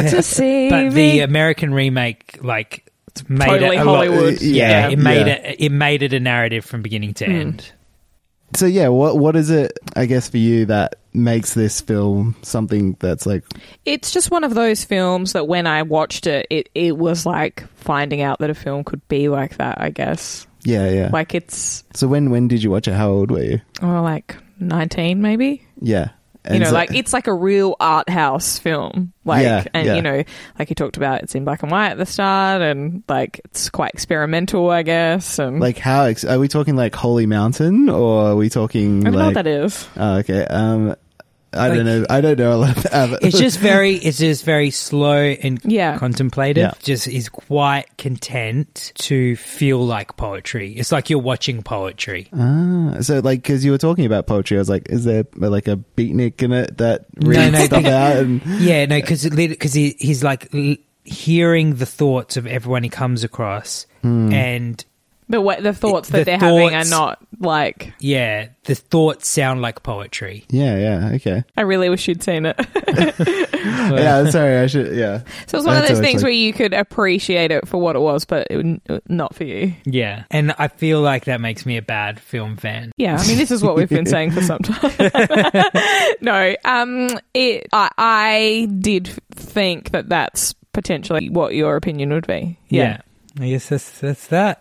world 0.01 0.09
to 0.11 0.23
see 0.23 0.69
but 0.71 0.85
me. 0.85 0.91
the 0.91 1.21
American 1.21 1.73
remake 1.73 2.39
like 2.43 2.91
made 3.29 3.47
Totally 3.47 3.77
it 3.77 3.81
a 3.81 3.85
lot- 3.85 4.07
Hollywood. 4.07 4.43
yeah, 4.43 4.89
Yeah, 4.89 4.91
it 4.91 4.99
made 4.99 5.27
yeah. 5.27 5.35
it 5.35 5.57
it 5.61 5.73
made 5.73 6.03
it 6.03 6.13
a 6.13 6.21
narrative 6.21 6.65
from 6.65 6.83
beginning 6.83 7.15
to 7.15 7.25
hmm. 7.27 7.33
end. 7.33 7.73
So 8.55 8.67
yeah, 8.67 8.89
what 8.89 9.19
what 9.19 9.37
is 9.37 9.51
it? 9.51 9.79
I 9.97 10.07
guess 10.07 10.29
for 10.29 10.37
you 10.39 10.67
that 10.67 10.97
makes 11.13 11.55
this 11.55 11.81
film 11.81 12.37
something 12.43 12.97
that's 13.01 13.27
like 13.27 13.43
It's 13.85 14.11
just 14.13 14.31
one 14.31 14.45
of 14.45 14.55
those 14.55 14.85
films 14.85 15.33
that 15.33 15.49
when 15.49 15.67
I 15.67 15.83
watched 15.83 16.27
it, 16.27 16.47
it, 16.51 16.69
it 16.75 16.97
was 16.97 17.25
like 17.27 17.67
finding 17.77 18.21
out 18.21 18.39
that 18.41 18.51
a 18.51 18.55
film 18.55 18.85
could 18.85 19.07
be 19.09 19.29
like 19.29 19.57
that, 19.57 19.81
I 19.81 19.91
guess. 19.91 20.46
Yeah 20.67 20.91
yeah. 20.91 21.11
Like 21.13 21.35
it's, 21.35 21.85
so 21.95 22.09
when 22.09 22.31
when 22.31 22.49
did 22.49 22.63
you 22.63 22.71
watch 22.71 22.89
it? 22.89 22.95
How 22.95 23.09
old 23.11 23.31
were 23.31 23.43
you? 23.43 23.61
oh, 23.83 24.03
like 24.03 24.37
19 24.61 25.21
maybe? 25.23 25.67
Yeah, 25.81 26.11
you 26.51 26.59
know, 26.61 26.67
so- 26.67 26.73
like 26.75 26.95
it's 26.95 27.13
like 27.13 27.27
a 27.27 27.35
real 27.35 27.77
art 27.81 28.09
house 28.09 28.59
film. 28.59 29.13
Like, 29.25 29.43
Yeah, 29.43 29.65
and 29.75 29.87
yeah. 29.87 29.95
you 29.97 30.03
know, 30.03 30.23
like 30.59 30.71
you 30.71 30.75
talked 30.77 30.97
about, 30.97 31.23
it's 31.23 31.35
in 31.35 31.45
black 31.45 31.63
and 31.63 31.71
white 31.73 31.91
at 31.91 31.99
the 31.99 32.07
start 32.07 32.63
and 32.63 33.03
like 33.09 33.41
it's 33.47 33.69
quite 33.71 33.93
experimental, 33.93 34.71
I 34.71 34.83
guess. 34.83 35.39
And 35.39 35.59
like 35.61 35.79
how 35.79 36.05
ex- 36.05 36.25
are 36.25 36.39
we 36.39 36.49
talking 36.49 36.77
like 36.77 36.95
Holy 36.95 37.27
Mountain 37.27 37.89
or 37.91 38.23
are 38.31 38.37
we 38.37 38.49
talking 38.49 39.01
I 39.01 39.11
don't 39.11 39.13
know 39.13 39.19
like 39.19 39.35
what 39.37 39.45
that 39.45 39.47
is. 39.49 39.89
Oh, 39.97 40.17
okay. 40.19 40.45
Um, 40.45 40.95
I 41.53 41.69
Like- 41.69 41.77
don't 41.79 41.87
know. 41.87 42.07
I 42.11 42.21
don't 42.21 42.39
know 42.39 42.53
a 42.55 42.57
lot 42.57 42.85
about 42.85 43.13
it. 43.13 43.19
It's 43.23 43.39
just 43.39 43.59
very 43.59 43.95
it's 44.07 44.19
just 44.19 44.45
very 44.45 44.71
slow 44.71 45.17
and 45.17 45.61
Yeah. 45.65 45.97
contemplative. 45.97 46.61
Yeah. 46.63 46.73
Just 46.83 47.09
is 47.09 47.29
quite 47.29 47.87
content 47.97 48.93
to 48.97 49.37
feel 49.37 49.85
like 49.87 50.17
poetry. 50.17 50.73
It's 50.75 50.93
like 50.93 51.09
you're 51.09 51.19
watching 51.19 51.63
poetry. 51.63 52.29
Ah, 52.37 52.97
so 53.01 53.21
like 53.21 53.43
because 53.43 53.65
you 53.65 53.71
were 53.71 53.79
talking 53.79 54.05
about 54.07 54.27
poetry, 54.27 54.59
I 54.59 54.61
was 54.61 54.69
like, 54.69 54.91
is 54.91 55.05
there 55.05 55.25
like 55.37 55.69
a 55.69 55.77
beatnik 55.97 56.43
in 56.43 56.53
it 56.53 56.77
that 56.79 57.07
No, 57.23 57.31
reads 57.31 57.53
no, 57.53 57.65
stuff 57.65 57.85
out? 57.87 58.17
And 58.17 58.43
Yeah, 58.61 58.85
no, 58.87 58.97
because 59.01 59.29
because 59.29 59.73
he, 59.73 59.97
he's 59.99 60.23
like 60.25 60.53
l- 60.55 60.77
hearing 61.05 61.77
the 61.77 61.87
thoughts 61.87 62.37
of 62.37 62.47
everyone 62.47 62.83
he 62.83 62.89
comes 62.91 63.23
across, 63.25 63.87
and 64.03 64.85
The 65.29 65.41
way, 65.41 65.61
the 65.61 65.73
thoughts 65.73 66.09
that 66.11 66.19
The 66.19 66.25
they're 66.25 66.39
having 66.39 66.73
are 66.75 66.85
not 66.85 67.19
like, 67.41 67.93
yeah, 67.99 68.49
the 68.65 68.77
thoughts 68.77 69.27
sound 69.29 69.61
like 69.61 69.83
poetry. 69.83 70.45
yeah, 70.51 70.77
yeah, 70.79 71.11
okay. 71.17 71.43
I 71.57 71.63
really 71.63 71.89
wish 71.89 72.07
you'd 72.07 72.23
seen 72.23 72.47
it. 72.47 72.55
yeah, 73.29 74.31
sorry, 74.31 74.59
I 74.59 74.67
should. 74.67 74.95
Yeah, 74.97 75.23
So 75.47 75.59
it's 75.59 75.67
one 75.67 75.77
of 75.77 75.89
those 75.89 75.99
things 76.01 76.23
like- 76.23 76.25
where 76.25 76.33
you 76.33 76.53
could 76.53 76.73
appreciate 76.75 77.51
it 77.51 77.67
for 77.67 77.79
what 77.79 77.97
it 77.97 78.01
was, 78.01 78.25
but 78.25 78.47
it, 78.51 78.81
not 79.09 79.35
for 79.35 79.43
you. 79.45 79.75
Yeah, 79.85 80.25
and 80.31 80.55
I 80.59 80.69
feel 80.69 81.01
like 81.01 81.25
that 81.25 81.41
makes 81.41 81.67
me 81.67 81.77
a 81.77 81.83
bad 81.83 82.21
film 82.21 82.57
fan. 82.57 82.93
Yeah, 82.97 83.17
I 83.17 83.27
mean, 83.27 83.37
this 83.39 83.51
is 83.51 83.63
what 83.63 83.75
we've 83.77 83.89
been 83.89 84.07
saying 84.07 84.31
for 84.31 84.43
some 84.43 84.61
time. 84.61 84.93
no, 86.21 86.55
um, 86.65 87.09
it. 87.35 87.67
I, 87.73 87.91
I 87.99 88.69
did 88.81 89.09
think 89.35 89.91
that 89.91 90.09
that's 90.09 90.55
potentially 90.73 91.31
what 91.31 91.55
your 91.55 91.77
opinion 91.77 92.13
would 92.13 92.27
be. 92.27 92.59
Yeah. 92.69 93.01
I 93.39 93.51
guess 93.51 93.69
that's 93.69 94.01
that's 94.01 94.27
that. 94.29 94.61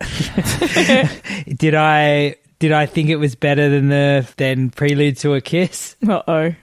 did 1.56 1.74
I 1.74 2.36
did 2.58 2.72
I 2.72 2.86
think 2.86 3.08
it 3.08 3.16
was 3.16 3.34
better 3.34 3.68
than 3.68 3.88
the 3.88 4.28
than 4.36 4.70
Prelude 4.70 5.16
to 5.18 5.34
a 5.34 5.40
Kiss? 5.40 5.96
Uh 6.06 6.22
oh. 6.28 6.54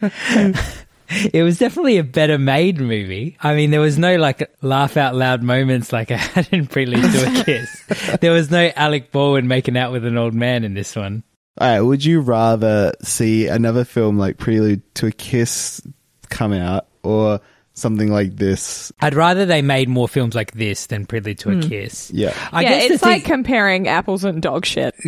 It 1.32 1.42
was 1.42 1.58
definitely 1.58 1.96
a 1.96 2.04
better 2.04 2.36
made 2.36 2.78
movie. 2.78 3.38
I 3.40 3.54
mean, 3.54 3.70
there 3.70 3.80
was 3.80 3.98
no 3.98 4.16
like 4.16 4.54
laugh 4.60 4.98
out 4.98 5.14
loud 5.14 5.42
moments 5.42 5.90
like 5.90 6.10
I 6.10 6.16
had 6.16 6.48
in 6.52 6.66
Prelude 6.66 7.00
to 7.00 7.40
a 7.40 7.44
Kiss. 7.44 8.16
there 8.20 8.32
was 8.32 8.50
no 8.50 8.70
Alec 8.76 9.10
Baldwin 9.10 9.48
making 9.48 9.78
out 9.78 9.90
with 9.90 10.04
an 10.04 10.18
old 10.18 10.34
man 10.34 10.64
in 10.64 10.74
this 10.74 10.94
one. 10.94 11.22
All 11.58 11.66
right. 11.66 11.80
Would 11.80 12.04
you 12.04 12.20
rather 12.20 12.92
see 13.02 13.46
another 13.46 13.84
film 13.84 14.18
like 14.18 14.36
Prelude 14.36 14.82
to 14.96 15.06
a 15.06 15.12
Kiss 15.12 15.80
come 16.28 16.52
out, 16.52 16.86
or 17.02 17.40
something 17.78 18.10
like 18.12 18.36
this? 18.36 18.92
I'd 19.00 19.14
rather 19.14 19.46
they 19.46 19.62
made 19.62 19.88
more 19.88 20.08
films 20.08 20.34
like 20.34 20.52
this 20.52 20.86
than 20.86 21.06
Prelude 21.06 21.38
to 21.40 21.50
a 21.50 21.54
hmm. 21.54 21.60
Kiss. 21.60 22.10
Yeah. 22.10 22.34
I 22.52 22.62
yeah, 22.62 22.68
guess 22.68 22.90
it's 22.90 23.02
like 23.02 23.22
thing- 23.22 23.32
comparing 23.32 23.88
apples 23.88 24.24
and 24.24 24.42
dog 24.42 24.66
shit. 24.66 24.94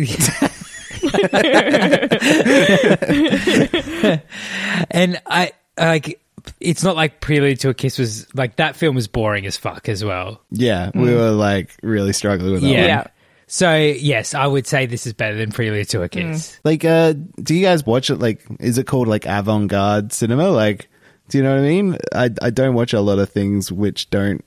and 4.91 5.21
I 5.25 5.51
like 5.77 6.21
it's 6.59 6.83
not 6.83 6.95
like 6.95 7.21
Prelude 7.21 7.59
to 7.61 7.69
a 7.69 7.73
Kiss 7.73 7.97
was 7.97 8.33
like 8.35 8.57
that 8.57 8.75
film 8.75 8.95
was 8.95 9.07
boring 9.07 9.45
as 9.45 9.57
fuck 9.57 9.89
as 9.89 10.03
well. 10.03 10.41
Yeah, 10.51 10.91
we 10.93 11.09
hmm. 11.09 11.15
were 11.15 11.31
like 11.31 11.75
really 11.81 12.13
struggling 12.13 12.53
with 12.53 12.61
that. 12.61 12.67
Yeah. 12.67 12.79
one. 12.79 12.87
Yeah. 12.87 13.07
So 13.47 13.75
yes, 13.75 14.33
I 14.33 14.47
would 14.47 14.65
say 14.65 14.85
this 14.85 15.05
is 15.05 15.13
better 15.13 15.35
than 15.35 15.51
Prelude 15.51 15.89
to 15.89 16.03
a 16.03 16.07
hmm. 16.07 16.31
Kiss. 16.31 16.59
Like, 16.63 16.85
uh, 16.85 17.13
do 17.41 17.53
you 17.53 17.61
guys 17.61 17.85
watch 17.85 18.09
it? 18.09 18.15
Like, 18.17 18.45
is 18.59 18.77
it 18.77 18.87
called 18.87 19.07
like 19.07 19.25
avant-garde 19.25 20.13
cinema? 20.13 20.49
Like, 20.49 20.89
do 21.31 21.37
you 21.37 21.43
know 21.45 21.55
what 21.55 21.63
I 21.63 21.67
mean? 21.67 21.97
I 22.13 22.29
I 22.41 22.49
don't 22.49 22.75
watch 22.75 22.91
a 22.91 22.99
lot 22.99 23.17
of 23.17 23.29
things 23.29 23.71
which 23.71 24.09
don't 24.09 24.43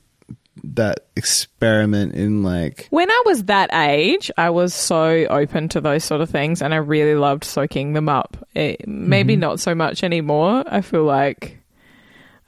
that 0.62 1.06
experiment 1.16 2.14
in 2.14 2.42
like 2.42 2.88
When 2.90 3.10
I 3.10 3.22
was 3.24 3.44
that 3.44 3.72
age, 3.72 4.30
I 4.36 4.50
was 4.50 4.74
so 4.74 5.26
open 5.30 5.70
to 5.70 5.80
those 5.80 6.04
sort 6.04 6.20
of 6.20 6.28
things 6.28 6.60
and 6.60 6.74
I 6.74 6.76
really 6.76 7.14
loved 7.14 7.44
soaking 7.44 7.94
them 7.94 8.10
up. 8.10 8.36
It, 8.54 8.86
maybe 8.86 9.32
mm-hmm. 9.32 9.40
not 9.40 9.60
so 9.60 9.74
much 9.74 10.04
anymore. 10.04 10.62
I 10.66 10.82
feel 10.82 11.04
like, 11.04 11.58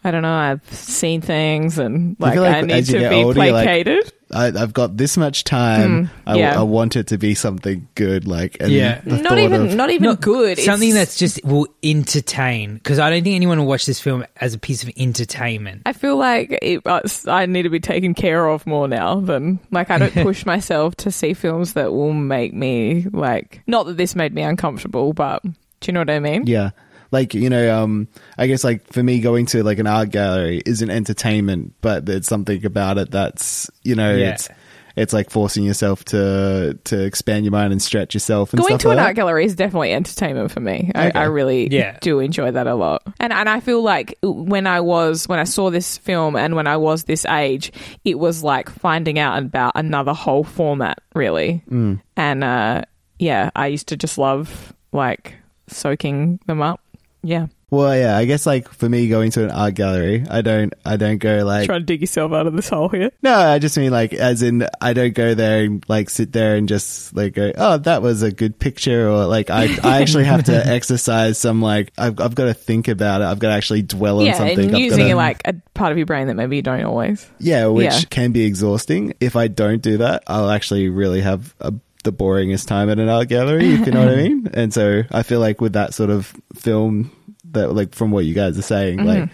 I 0.06 0.10
don't 0.12 0.22
know, 0.22 0.32
I've 0.32 0.64
seen 0.72 1.20
things 1.20 1.78
and 1.78 2.16
like 2.18 2.34
feel 2.34 2.44
I, 2.44 2.48
like 2.52 2.66
need 2.66 2.72
as 2.74 2.88
you 2.88 2.94
to 2.94 3.00
get 3.00 3.10
be 3.10 3.16
older, 3.16 3.44
you're 3.44 3.52
like, 3.52 3.64
placated. 3.64 4.12
I, 4.32 4.46
I've 4.46 4.72
got 4.72 4.96
this 4.96 5.16
much 5.16 5.44
time. 5.44 6.10
I, 6.26 6.34
Mm, 6.34 6.38
yeah. 6.38 6.58
I 6.58 6.62
want 6.64 6.96
it 6.96 7.06
to 7.08 7.18
be 7.18 7.34
something 7.36 7.86
good. 7.94 8.26
Like 8.26 8.56
and 8.60 8.72
Yeah. 8.72 9.00
not 9.04 9.38
even, 9.38 9.66
of- 9.66 9.74
not 9.74 9.90
even 9.90 10.02
Not 10.04 10.20
good. 10.20 10.58
Something 10.58 10.88
It's- 10.90 11.00
that's 11.08 11.16
just 11.18 11.44
will 11.44 11.68
entertain. 11.82 12.74
Because 12.74 12.98
I 12.98 13.10
don't 13.10 13.22
think 13.22 13.36
anyone 13.36 13.58
will 13.58 13.66
watch 13.66 13.86
this 13.86 14.00
film 14.00 14.24
as 14.40 14.54
a 14.54 14.58
piece 14.58 14.82
of 14.82 14.90
entertainment. 14.96 15.82
I 15.86 15.92
feel 15.92 16.16
like 16.16 16.58
it, 16.62 16.82
uh, 16.86 17.00
I 17.28 17.46
need 17.46 17.62
to 17.62 17.70
be 17.70 17.80
taken 17.80 18.14
care 18.14 18.46
of 18.48 18.66
more 18.66 18.88
now 18.88 19.20
than 19.20 19.58
like 19.70 19.90
I 19.90 19.98
don't 19.98 20.12
push 20.24 20.44
myself 20.46 20.94
to 20.96 21.10
see 21.10 21.32
films 21.34 21.74
that 21.74 21.92
will 21.92 22.12
make 22.12 22.52
me 22.54 23.06
like 23.12 23.62
not 23.66 23.86
that 23.86 23.96
this 23.96 24.14
made 24.16 24.34
me 24.34 24.42
uncomfortable, 24.42 25.12
but 25.12 25.42
do 25.44 25.52
you 25.86 25.92
know 25.92 26.00
what 26.00 26.10
I 26.10 26.18
mean? 26.20 26.46
Yeah. 26.46 26.70
Like, 27.12 27.34
you 27.34 27.48
know, 27.50 27.82
um, 27.82 28.08
I 28.36 28.46
guess 28.46 28.64
like 28.64 28.92
for 28.92 29.02
me 29.02 29.20
going 29.20 29.46
to 29.46 29.62
like 29.62 29.78
an 29.78 29.86
art 29.86 30.10
gallery 30.10 30.60
isn't 30.66 30.90
entertainment, 30.90 31.74
but 31.80 32.04
there's 32.06 32.26
something 32.26 32.64
about 32.66 32.98
it 32.98 33.10
that's, 33.10 33.70
you 33.82 33.94
know, 33.94 34.14
Yeah. 34.14 34.32
it's, 34.32 34.48
it's 34.96 35.12
like 35.12 35.28
forcing 35.28 35.62
yourself 35.62 36.06
to, 36.06 36.78
to 36.84 37.04
expand 37.04 37.44
your 37.44 37.52
mind 37.52 37.70
and 37.70 37.82
stretch 37.82 38.14
yourself 38.14 38.54
and 38.54 38.60
Going 38.60 38.70
stuff 38.70 38.80
to 38.80 38.88
like 38.88 38.94
an 38.94 38.96
that. 39.02 39.06
art 39.08 39.16
gallery 39.16 39.44
is 39.44 39.54
definitely 39.54 39.92
entertainment 39.92 40.50
for 40.50 40.60
me. 40.60 40.90
I, 40.94 41.08
Okay. 41.08 41.18
I 41.18 41.24
really 41.24 41.68
Yeah. 41.70 41.98
do 42.00 42.18
enjoy 42.20 42.50
that 42.52 42.66
a 42.66 42.74
lot. 42.74 43.02
And 43.20 43.30
and 43.30 43.46
I 43.46 43.60
feel 43.60 43.82
like 43.82 44.16
when 44.22 44.66
I 44.66 44.80
was 44.80 45.28
when 45.28 45.38
I 45.38 45.44
saw 45.44 45.68
this 45.70 45.98
film 45.98 46.34
and 46.34 46.56
when 46.56 46.66
I 46.66 46.78
was 46.78 47.04
this 47.04 47.26
age, 47.26 47.72
it 48.06 48.18
was 48.18 48.42
like 48.42 48.70
finding 48.70 49.18
out 49.18 49.38
about 49.38 49.72
another 49.74 50.14
whole 50.14 50.44
format, 50.44 50.98
really. 51.14 51.62
Mm. 51.70 52.00
And 52.16 52.42
uh, 52.42 52.82
yeah, 53.18 53.50
I 53.54 53.66
used 53.66 53.88
to 53.88 53.98
just 53.98 54.16
love 54.16 54.72
like 54.92 55.34
soaking 55.68 56.40
them 56.46 56.62
up. 56.62 56.80
Yeah, 57.22 57.46
Well, 57.70 57.96
yeah, 57.96 58.16
I 58.16 58.24
guess 58.24 58.46
like 58.46 58.68
for 58.68 58.88
me 58.88 59.08
going 59.08 59.32
to 59.32 59.42
an 59.44 59.50
art 59.50 59.74
gallery, 59.74 60.24
I 60.30 60.42
don't, 60.42 60.72
I 60.84 60.96
don't 60.96 61.18
go 61.18 61.44
like, 61.44 61.66
trying 61.66 61.80
to 61.80 61.84
dig 61.86 62.00
yourself 62.00 62.32
out 62.32 62.46
of 62.46 62.54
this 62.54 62.68
hole 62.68 62.88
here. 62.88 63.10
no, 63.20 63.34
I 63.34 63.58
just 63.58 63.76
mean 63.76 63.90
like, 63.90 64.12
as 64.12 64.42
in, 64.42 64.64
I 64.80 64.92
don't 64.92 65.12
go 65.14 65.34
there 65.34 65.64
and 65.64 65.84
like 65.88 66.08
sit 66.08 66.32
there 66.32 66.54
and 66.54 66.68
just 66.68 67.16
like 67.16 67.34
go, 67.34 67.50
oh, 67.56 67.78
that 67.78 68.00
was 68.02 68.22
a 68.22 68.30
good 68.30 68.58
picture, 68.60 69.08
or 69.10 69.26
like, 69.26 69.50
I, 69.50 69.64
I 69.82 70.00
actually 70.02 70.24
have 70.24 70.44
to 70.44 70.66
exercise 70.68 71.36
some 71.38 71.60
like, 71.60 71.92
I've, 71.98 72.20
I've 72.20 72.36
got 72.36 72.44
to 72.44 72.54
think 72.54 72.86
about 72.86 73.22
it. 73.22 73.24
I've 73.24 73.40
got 73.40 73.48
to 73.48 73.54
actually 73.54 73.82
dwell 73.82 74.20
on 74.20 74.26
yeah, 74.26 74.34
something. 74.34 74.58
and 74.68 74.76
I've 74.76 74.82
using 74.82 74.98
gotta- 75.08 75.16
like 75.16 75.40
a 75.46 75.54
part 75.74 75.90
of 75.90 75.98
your 75.98 76.06
brain 76.06 76.28
that 76.28 76.34
maybe 76.34 76.54
you 76.54 76.62
don't 76.62 76.84
always. 76.84 77.28
Yeah, 77.40 77.66
which 77.66 77.86
Yeah. 77.86 78.00
can 78.08 78.30
be 78.30 78.44
exhausting. 78.44 79.14
If 79.18 79.34
I 79.34 79.48
don't 79.48 79.82
do 79.82 79.96
that, 79.98 80.22
I'll 80.28 80.50
actually 80.50 80.88
really 80.90 81.22
have 81.22 81.52
a, 81.60 81.72
the 82.06 82.12
boringest 82.12 82.66
time 82.66 82.88
at 82.88 82.98
an 82.98 83.10
art 83.10 83.28
gallery, 83.28 83.74
if 83.74 83.84
you 83.86 83.92
know 83.92 84.06
what 84.06 84.14
I 84.14 84.16
mean. 84.16 84.48
And 84.54 84.72
so 84.72 85.02
I 85.10 85.22
feel 85.22 85.40
like 85.40 85.60
with 85.60 85.74
that 85.74 85.92
sort 85.92 86.08
of 86.08 86.32
film, 86.54 87.10
that 87.52 87.74
like 87.74 87.94
from 87.94 88.10
what 88.10 88.24
you 88.24 88.32
guys 88.34 88.58
are 88.58 88.62
saying, 88.62 89.04
like 89.04 89.28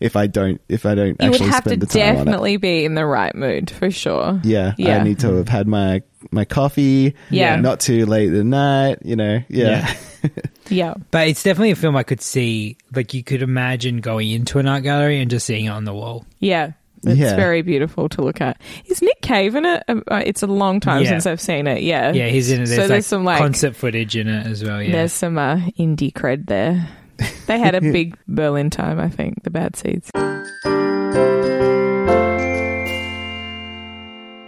if 0.00 0.16
I 0.16 0.26
don't, 0.26 0.60
if 0.68 0.84
I 0.84 0.94
don't 0.96 1.16
Mm-hmm. 1.18 1.22
You 1.22 1.30
would 1.30 1.40
actually 1.40 1.50
have 1.50 1.64
to 1.64 1.76
the 1.76 1.86
time 1.86 2.02
on 2.02 2.08
it, 2.08 2.16
definitely 2.24 2.56
be 2.56 2.84
in 2.84 2.94
the 2.94 3.06
right 3.06 3.34
mood 3.34 3.70
for 3.70 3.90
sure. 3.90 4.40
yeah, 4.42 4.74
Yeah. 4.76 4.98
I 4.98 5.02
need 5.04 5.20
to 5.20 5.34
have 5.36 5.48
had 5.48 5.68
my 5.68 6.02
my 6.30 6.44
coffee. 6.44 7.14
Yeah. 7.30 7.56
not 7.56 7.80
too 7.80 8.04
late 8.06 8.32
at 8.32 8.44
night. 8.44 8.98
You 9.04 9.16
know, 9.16 9.42
yeah, 9.48 9.94
Yeah. 10.68 10.94
But 11.10 11.28
it's 11.28 11.42
definitely 11.42 11.70
a 11.72 11.76
film 11.76 11.96
I 11.96 12.02
could 12.02 12.20
see. 12.22 12.78
Like, 12.94 13.14
you 13.14 13.22
could 13.22 13.42
imagine 13.42 13.98
going 13.98 14.30
into 14.30 14.58
an 14.58 14.66
art 14.66 14.82
gallery 14.82 15.20
and 15.20 15.30
just 15.30 15.46
seeing 15.46 15.66
it 15.66 15.68
on 15.68 15.84
the 15.84 15.94
wall. 15.94 16.24
Yeah. 16.40 16.72
It's 17.06 17.18
Yeah. 17.18 17.36
very 17.36 17.62
beautiful 17.62 18.08
to 18.10 18.22
look 18.22 18.40
at. 18.40 18.60
Is 18.86 19.02
Nick 19.02 19.20
Cave 19.22 19.54
in 19.54 19.64
it? 19.64 19.82
Um, 19.88 20.02
uh, 20.10 20.22
It's 20.24 20.42
a 20.42 20.46
long 20.46 20.80
time 20.80 21.02
Yeah. 21.02 21.10
since 21.10 21.26
I've 21.26 21.40
seen 21.40 21.66
it. 21.66 21.82
Yeah. 21.82 22.12
Yeah, 22.12 22.26
he's 22.28 22.50
in 22.50 22.62
it. 22.62 22.66
So 22.68 22.76
There's, 22.76 22.88
there's 22.88 22.90
like, 22.98 23.04
some 23.04 23.24
like 23.24 23.38
concept 23.38 23.76
footage 23.76 24.16
in 24.16 24.28
it 24.28 24.46
as 24.46 24.62
well. 24.64 24.82
Yeah. 24.82 24.92
there's 24.92 25.12
some 25.12 25.38
uh, 25.38 25.56
indie 25.78 26.12
cred 26.12 26.46
there. 26.46 26.88
They 27.46 27.58
had 27.58 27.74
a 27.74 27.80
big 27.92 28.16
Berlin 28.28 28.70
time, 28.70 28.98
I 29.00 29.08
think. 29.08 29.42
The 29.44 29.50
Bad 29.50 29.76
Seeds. 29.76 30.10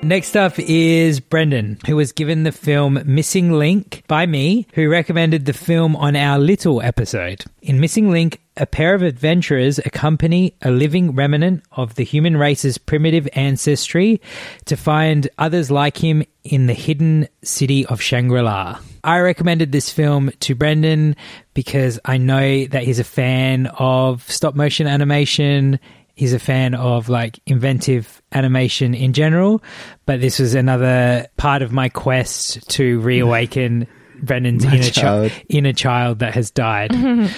Next 0.03 0.37
up 0.37 0.57
is 0.59 1.19
Brendan, 1.19 1.79
who 1.85 1.97
was 1.97 2.13
given 2.13 2.45
the 2.45 2.53
film 2.53 3.01
Missing 3.07 3.53
Link 3.53 4.05
by 4.07 4.25
me, 4.27 4.69
who 4.75 4.89
recommended 4.89 5.47
the 5.47 5.53
film 5.53 5.97
on 5.97 6.15
our 6.15 6.39
Little 6.39 6.81
episode. 6.81 7.45
In 7.61 7.81
Missing 7.81 8.13
Link, 8.13 8.41
a 8.57 8.67
pair 8.67 8.95
of 8.95 9.03
adventurers 9.03 9.79
accompany 9.79 10.55
a 10.63 10.71
living 10.71 11.15
remnant 11.15 11.63
of 11.73 11.95
the 11.95 12.05
human 12.05 12.37
race's 12.37 12.79
primitive 12.79 13.29
ancestry 13.35 14.21
to 14.65 14.77
find 14.77 15.29
others 15.39 15.71
like 15.71 15.97
him 15.97 16.23
in 16.45 16.67
the 16.67 16.75
hidden 16.75 17.29
city 17.43 17.85
of 17.87 18.01
Shangri 18.01 18.43
La. 18.43 18.79
I 19.05 19.21
recommended 19.21 19.73
this 19.73 19.91
film 19.91 20.31
to 20.41 20.55
Brendan 20.55 21.17
because 21.55 21.99
I 22.05 22.19
know 22.19 22.67
that 22.67 22.85
he's 22.85 22.99
a 22.99 23.05
fan 23.05 23.67
of 23.79 24.29
stop 24.31 24.55
motion 24.55 24.87
animation. 24.87 25.79
He's 26.15 26.33
a 26.33 26.39
fan 26.39 26.75
of 26.75 27.09
like 27.09 27.39
inventive 27.47 28.23
animation 28.33 28.95
in 28.95 29.13
general, 29.13 29.63
but 30.07 30.21
this 30.21 30.39
was 30.39 30.55
another 30.55 31.27
part 31.37 31.63
of 31.63 31.73
my 31.73 31.89
quest 31.89 32.69
to 32.71 33.01
reawaken 33.01 33.87
Brendan's 34.23 34.65
My 34.65 34.75
inner 34.77 34.91
child. 34.91 35.31
child, 35.31 35.43
inner 35.49 35.73
child 35.73 36.19
that 36.21 36.35
has 36.35 36.51
died. 36.51 36.93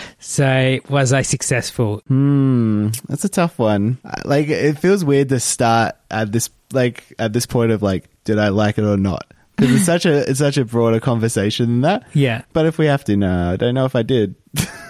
so, 0.19 0.79
was 0.89 1.13
I 1.13 1.23
successful? 1.23 2.03
Hmm, 2.09 2.89
that's 3.09 3.25
a 3.25 3.29
tough 3.29 3.59
one. 3.59 3.99
Like, 4.25 4.49
it 4.49 4.79
feels 4.79 5.05
weird 5.05 5.29
to 5.31 5.41
start 5.41 5.95
at 6.11 6.33
this, 6.33 6.51
like, 6.73 7.13
at 7.19 7.33
this 7.33 7.47
point 7.47 7.73
of 7.73 7.83
like, 7.83 8.09
did 8.25 8.39
I 8.39 8.49
like 8.49 8.79
it 8.79 8.85
or 8.85 8.97
not? 8.97 9.27
Because 9.57 9.75
it's 9.75 9.85
such 9.87 10.07
a, 10.07 10.31
it's 10.31 10.39
such 10.39 10.57
a 10.57 10.65
broader 10.65 11.01
conversation 11.01 11.67
than 11.67 11.81
that. 11.81 12.05
Yeah, 12.15 12.43
But 12.53 12.67
if 12.67 12.79
we 12.79 12.87
have 12.87 13.03
to, 13.05 13.17
no, 13.17 13.53
I 13.53 13.57
don't 13.57 13.75
know 13.75 13.87
if 13.87 13.97
I 13.97 14.03
did. 14.03 14.37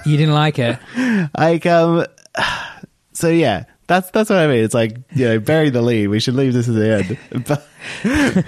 you 0.05 0.17
didn't 0.19 0.35
like 0.35 0.59
it. 0.59 0.79
like, 1.39 1.65
um, 1.65 2.05
so 3.15 3.29
yeah, 3.31 3.65
that's 3.87 4.11
that's 4.11 4.29
what 4.29 4.39
I 4.39 4.47
mean. 4.47 4.63
It's 4.63 4.75
like, 4.75 4.97
you 5.15 5.25
know, 5.25 5.39
bury 5.41 5.71
the 5.71 5.81
lead. 5.81 6.09
We 6.09 6.21
should 6.21 6.35
leave 6.35 6.53
this 6.53 6.69
at 6.69 6.75
the 6.75 7.19
end. 7.33 7.47
But, 7.47 8.45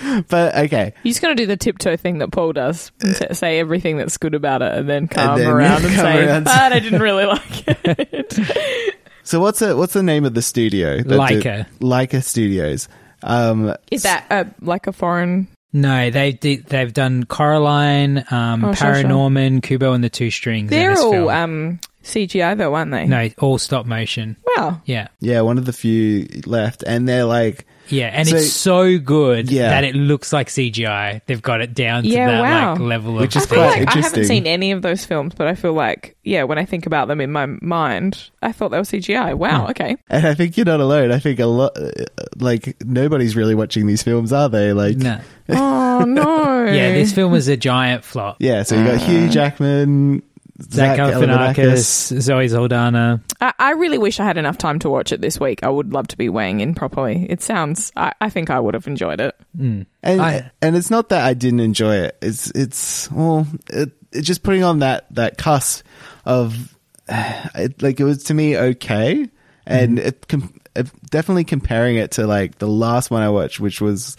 but 0.28 0.56
okay, 0.56 0.92
You're 1.02 1.10
just 1.10 1.22
going 1.22 1.36
to 1.36 1.42
do 1.42 1.46
the 1.46 1.56
tiptoe 1.56 1.96
thing 1.96 2.18
that 2.18 2.30
Paul 2.32 2.52
does 2.52 2.90
t- 3.00 3.34
say 3.34 3.58
everything 3.58 3.96
that's 3.96 4.16
good 4.18 4.34
about 4.34 4.62
it 4.62 4.72
and 4.74 4.88
then 4.88 5.08
come 5.08 5.38
then 5.38 5.48
around 5.50 5.76
and 5.84 5.94
come 5.94 6.04
say, 6.04 6.26
around. 6.26 6.44
but 6.44 6.72
I 6.72 6.78
didn't 6.80 7.00
really 7.02 7.24
like 7.26 7.64
it. 7.66 8.94
so 9.22 9.40
what's 9.40 9.58
the 9.60 9.76
what's 9.76 9.92
the 9.92 10.02
name 10.02 10.24
of 10.24 10.34
the 10.34 10.42
studio? 10.42 10.98
that 10.98 11.28
did- 11.28 11.42
Laika. 11.42 11.66
Laika 11.80 12.22
Studios. 12.22 12.88
Um, 13.22 13.74
Is 13.90 14.02
that 14.02 14.26
uh, 14.30 14.44
like 14.60 14.86
a 14.86 14.92
foreign. 14.92 15.48
No, 15.74 16.10
they 16.10 16.32
did, 16.32 16.66
they've 16.66 16.92
done 16.92 17.24
Coraline, 17.24 18.24
um, 18.30 18.62
Oh, 18.62 18.74
sure, 18.74 18.94
sure. 18.94 19.04
Paranorman, 19.04 19.62
Kubo 19.62 19.94
and 19.94 20.04
the 20.04 20.10
Two 20.10 20.30
Strings. 20.30 20.70
in 20.70 20.78
They're 20.78 20.98
all 20.98 21.30
um, 21.30 21.80
CGI 22.04 22.58
though, 22.58 22.74
aren't 22.74 22.90
they? 22.90 23.06
no, 23.06 23.30
all 23.38 23.56
stop 23.56 23.86
motion. 23.86 24.36
Wow. 24.56 24.82
Yeah. 24.84 25.08
yeah, 25.20 25.40
one 25.40 25.56
of 25.56 25.64
the 25.64 25.72
few 25.72 26.28
left, 26.44 26.84
and 26.86 27.08
they're 27.08 27.24
like, 27.24 27.64
Yeah, 27.88 28.06
and 28.12 28.26
So- 28.28 28.36
it's 28.36 28.52
so 28.52 28.98
good 28.98 29.50
Yeah. 29.50 29.68
that 29.70 29.84
it 29.84 29.94
looks 29.94 30.32
like 30.32 30.48
CGI. 30.48 31.20
They've 31.26 31.42
got 31.42 31.60
it 31.60 31.74
down 31.74 32.04
to 32.04 32.08
Yeah, 32.08 32.26
that 32.26 32.40
wow. 32.42 32.70
like 32.72 32.80
level 32.80 33.14
Which 33.14 33.36
of 33.36 33.42
is 33.42 33.52
I 33.52 33.54
quite 33.54 33.78
like 33.80 33.96
I 33.96 34.00
haven't 34.00 34.24
seen 34.24 34.46
any 34.46 34.72
of 34.72 34.82
those 34.82 35.04
films, 35.04 35.34
but 35.36 35.46
I 35.48 35.54
feel 35.54 35.72
like, 35.72 36.16
yeah, 36.24 36.44
when 36.44 36.58
I 36.58 36.64
think 36.64 36.86
about 36.86 37.08
them 37.08 37.20
in 37.20 37.32
my 37.32 37.46
mind, 37.46 38.30
I 38.40 38.52
thought 38.52 38.70
they 38.70 38.78
were 38.78 38.84
CGI. 38.84 39.34
Wow, 39.34 39.68
okay. 39.70 39.96
and 40.08 40.26
I 40.26 40.34
think 40.34 40.56
you're 40.56 40.66
not 40.66 40.80
alone. 40.80 41.10
I 41.12 41.18
think 41.18 41.38
a 41.40 41.46
lot, 41.46 41.76
uh, 41.76 41.90
like 42.38 42.76
nobody's 42.84 43.36
really 43.36 43.54
watching 43.54 43.86
these 43.86 44.02
films, 44.02 44.32
are 44.32 44.48
they? 44.48 44.72
Like, 44.72 44.96
No. 44.96 45.18
Oh, 45.48 46.04
no. 46.08 46.64
Yeah, 46.64 46.92
this 46.92 47.12
film 47.12 47.32
was 47.32 47.48
a 47.48 47.56
giant 47.56 48.04
flop. 48.04 48.36
yeah. 48.38 48.62
So 48.62 48.76
you 48.78 48.84
got 48.86 49.00
Hugh 49.00 49.28
Jackman, 49.28 50.22
Zach 50.70 50.96
Zach 50.96 51.14
Galifianakis, 51.14 52.20
Zoe 52.20 52.48
Saldana. 52.48 53.20
I, 53.40 53.52
I 53.58 53.70
really 53.72 53.98
wish 53.98 54.20
I 54.20 54.24
had 54.24 54.36
enough 54.38 54.58
time 54.58 54.78
to 54.80 54.90
watch 54.90 55.12
it 55.12 55.20
this 55.20 55.38
week. 55.40 55.62
I 55.62 55.68
would 55.68 55.92
love 55.92 56.08
to 56.08 56.16
be 56.16 56.28
weighing 56.28 56.60
in 56.60 56.74
properly. 56.74 57.26
It 57.28 57.42
sounds, 57.42 57.92
I, 57.96 58.12
I 58.20 58.30
think 58.30 58.50
I 58.50 58.60
would 58.60 58.74
have 58.74 58.86
enjoyed 58.86 59.20
it. 59.20 59.34
and 59.58 59.86
I- 60.04 60.50
and 60.60 60.76
it's 60.76 60.90
not 60.90 61.08
that 61.10 61.24
I 61.24 61.34
didn't 61.34 61.60
enjoy 61.60 61.96
it. 61.96 62.16
It's 62.22 62.50
it's 62.50 63.10
well, 63.10 63.46
it, 63.70 63.90
it's 64.12 64.26
just 64.26 64.42
putting 64.42 64.62
on 64.64 64.80
that 64.80 65.06
that 65.14 65.38
cusp 65.38 65.84
of 66.24 66.74
it, 67.08 67.82
like 67.82 68.00
it 68.00 68.04
was 68.04 68.24
to 68.24 68.34
me 68.34 68.56
okay, 68.56 69.28
and 69.66 69.98
Mm-hmm. 69.98 70.06
it, 70.08 70.28
com- 70.28 70.54
it 70.74 70.90
definitely 71.10 71.44
comparing 71.44 71.96
it 71.96 72.12
to 72.12 72.26
like 72.26 72.58
the 72.58 72.68
last 72.68 73.10
one 73.10 73.22
I 73.22 73.28
watched, 73.30 73.60
which 73.60 73.80
was 73.80 74.16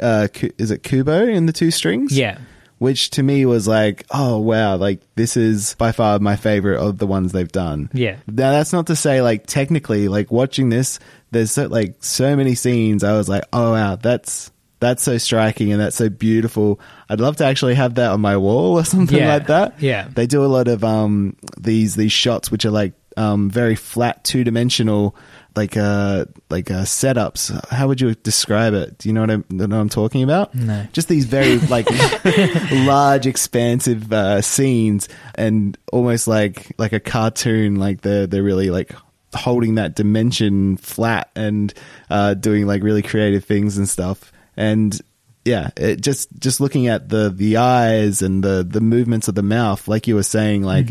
uh, 0.00 0.28
is 0.58 0.70
it 0.70 0.82
Kubo 0.82 1.26
in 1.26 1.46
the 1.46 1.52
two 1.52 1.70
strings? 1.70 2.16
Yeah. 2.16 2.38
Which 2.84 3.10
to 3.10 3.22
me 3.22 3.46
was 3.46 3.66
like, 3.66 4.04
oh 4.10 4.38
wow, 4.38 4.76
like 4.76 5.00
this 5.16 5.36
is 5.36 5.74
by 5.76 5.90
far 5.92 6.18
my 6.18 6.36
favorite 6.36 6.78
of 6.78 6.98
the 6.98 7.06
ones 7.06 7.32
they've 7.32 7.50
done. 7.50 7.88
Yeah. 7.94 8.16
Now 8.26 8.52
that's 8.52 8.72
not 8.72 8.86
to 8.88 8.96
say 8.96 9.22
like 9.22 9.46
technically, 9.46 10.08
like 10.08 10.30
watching 10.30 10.68
this, 10.68 10.98
there's 11.30 11.52
so, 11.52 11.66
like 11.66 11.96
so 12.04 12.36
many 12.36 12.54
scenes. 12.54 13.02
I 13.02 13.16
was 13.16 13.28
like, 13.28 13.44
oh 13.52 13.72
wow, 13.72 13.96
that's 13.96 14.50
that's 14.80 15.02
so 15.02 15.16
striking 15.16 15.72
and 15.72 15.80
that's 15.80 15.96
so 15.96 16.10
beautiful. 16.10 16.78
I'd 17.08 17.20
love 17.20 17.36
to 17.38 17.44
actually 17.46 17.74
have 17.74 17.94
that 17.94 18.10
on 18.10 18.20
my 18.20 18.36
wall 18.36 18.76
or 18.78 18.84
something 18.94 19.16
Yeah. 19.18 19.32
like 19.34 19.46
that. 19.46 19.80
Yeah. 19.80 20.08
they 20.12 20.26
do 20.26 20.44
a 20.44 20.46
lot 20.56 20.68
of 20.68 20.84
um 20.84 21.36
these 21.58 21.96
these 21.96 22.12
shots 22.12 22.50
which 22.50 22.64
are 22.66 22.70
like 22.70 22.92
um, 23.16 23.48
very 23.48 23.76
flat, 23.76 24.24
two 24.24 24.42
dimensional, 24.44 25.14
like 25.56 25.76
uh, 25.76 26.26
like 26.50 26.70
uh, 26.70 26.82
setups. 26.82 27.68
How 27.70 27.88
would 27.88 28.00
you 28.00 28.14
describe 28.14 28.74
it? 28.74 28.98
Do 28.98 29.08
you 29.08 29.12
know 29.12 29.20
what 29.20 29.30
I'm, 29.30 29.44
know 29.50 29.66
what 29.66 29.74
I'm 29.74 29.88
talking 29.88 30.22
about? 30.22 30.54
No. 30.54 30.86
Just 30.92 31.08
these 31.08 31.26
very 31.26 31.58
like 31.58 31.86
large, 32.72 33.26
expansive 33.26 34.12
uh, 34.12 34.42
scenes, 34.42 35.08
and 35.34 35.78
almost 35.92 36.26
like 36.26 36.72
like 36.78 36.92
a 36.92 37.00
cartoon. 37.00 37.76
Like 37.76 38.00
they're 38.00 38.26
they're 38.26 38.42
really 38.42 38.70
like 38.70 38.92
holding 39.34 39.76
that 39.76 39.94
dimension 39.94 40.76
flat 40.76 41.30
and 41.34 41.72
uh, 42.10 42.34
doing 42.34 42.66
like 42.66 42.82
really 42.82 43.02
creative 43.02 43.44
things 43.44 43.78
and 43.78 43.88
stuff. 43.88 44.32
And 44.56 45.00
yeah, 45.44 45.70
it 45.76 46.00
just 46.00 46.28
just 46.38 46.60
looking 46.60 46.88
at 46.88 47.08
the 47.08 47.30
the 47.30 47.58
eyes 47.58 48.22
and 48.22 48.42
the 48.42 48.66
the 48.68 48.80
movements 48.80 49.28
of 49.28 49.34
the 49.34 49.42
mouth, 49.42 49.86
like 49.88 50.06
you 50.06 50.14
were 50.14 50.22
saying, 50.22 50.62
like. 50.62 50.88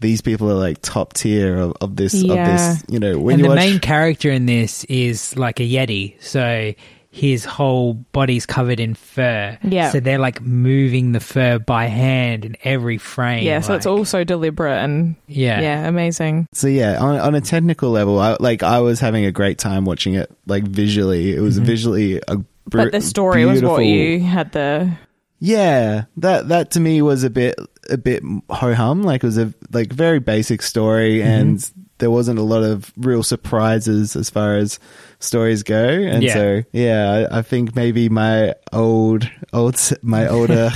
These 0.00 0.20
people 0.20 0.50
are 0.50 0.54
like 0.54 0.82
top 0.82 1.14
tier 1.14 1.56
of, 1.56 1.72
of 1.80 1.96
this 1.96 2.14
Yeah. 2.14 2.34
of 2.34 2.46
this, 2.46 2.84
you 2.88 2.98
know. 2.98 3.18
When 3.18 3.34
and 3.34 3.38
you 3.40 3.44
the 3.44 3.48
watch, 3.50 3.56
main 3.56 3.78
character 3.80 4.30
in 4.30 4.46
this 4.46 4.84
is 4.84 5.36
like 5.36 5.60
a 5.60 5.62
yeti, 5.62 6.20
so 6.22 6.74
his 7.10 7.44
whole 7.44 7.94
body's 7.94 8.44
covered 8.44 8.80
in 8.80 8.94
fur. 8.94 9.56
Yeah. 9.62 9.90
So 9.92 10.00
they're 10.00 10.18
like 10.18 10.42
moving 10.42 11.12
the 11.12 11.20
fur 11.20 11.60
by 11.60 11.86
hand 11.86 12.44
in 12.44 12.56
every 12.64 12.98
frame. 12.98 13.44
Yeah, 13.44 13.60
so 13.60 13.74
it's 13.74 13.86
like- 13.86 13.92
all 13.96 14.04
so 14.04 14.24
deliberate 14.24 14.82
and 14.82 15.14
Yeah. 15.28 15.60
yeah, 15.60 15.86
amazing. 15.88 16.48
So 16.52 16.66
yeah, 16.66 16.98
on 17.00 17.20
on 17.20 17.34
a 17.36 17.40
technical 17.40 17.90
level, 17.90 18.18
I, 18.18 18.36
like 18.40 18.64
I 18.64 18.80
was 18.80 18.98
having 18.98 19.24
a 19.26 19.30
great 19.32 19.58
time 19.58 19.84
watching 19.84 20.14
it. 20.14 20.28
Like 20.46 20.64
visually, 20.64 21.34
it 21.34 21.40
was 21.40 21.54
mm-hmm. 21.56 21.66
visually 21.66 22.20
a. 22.26 22.36
br- 22.36 22.44
But 22.82 22.92
the 22.92 23.00
story 23.00 23.46
was 23.46 23.62
what 23.62 23.78
you 23.86 24.18
had 24.20 24.50
the 24.50 24.90
Yeah, 25.38 26.04
that 26.16 26.48
that 26.48 26.72
to 26.72 26.80
me 26.80 27.00
was 27.00 27.22
a 27.22 27.30
bit 27.30 27.54
a 27.90 27.96
bit 27.98 28.22
ho 28.50 28.74
hum. 28.74 29.02
Like 29.02 29.22
it 29.22 29.26
was 29.26 29.38
a 29.38 29.52
like 29.72 29.92
very 29.92 30.18
basic 30.20 30.62
story, 30.62 31.18
mm-hmm. 31.18 31.28
and 31.28 31.70
there 31.98 32.10
wasn't 32.10 32.38
a 32.38 32.42
lot 32.42 32.62
of 32.62 32.92
real 32.96 33.22
surprises 33.22 34.16
as 34.16 34.28
far 34.30 34.56
as 34.56 34.78
stories 35.20 35.62
go. 35.62 35.84
And 35.88 36.22
Yeah. 36.22 36.34
so 36.34 36.62
yeah, 36.72 37.26
I, 37.30 37.38
I 37.38 37.42
think 37.42 37.74
maybe 37.76 38.08
my 38.08 38.54
old 38.72 39.30
old 39.52 39.76
my 40.02 40.26
older 40.36 40.70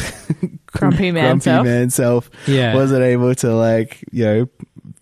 Grumpy 0.67 1.11
man 1.12 1.25
grumpy 1.25 1.45
self. 1.45 1.65
man 1.67 1.91
self 1.91 2.31
Yeah. 2.47 2.75
wasn't 2.75 3.03
able 3.03 3.35
to 3.37 3.55
like 3.55 4.05
you 4.12 4.25
know 4.25 4.49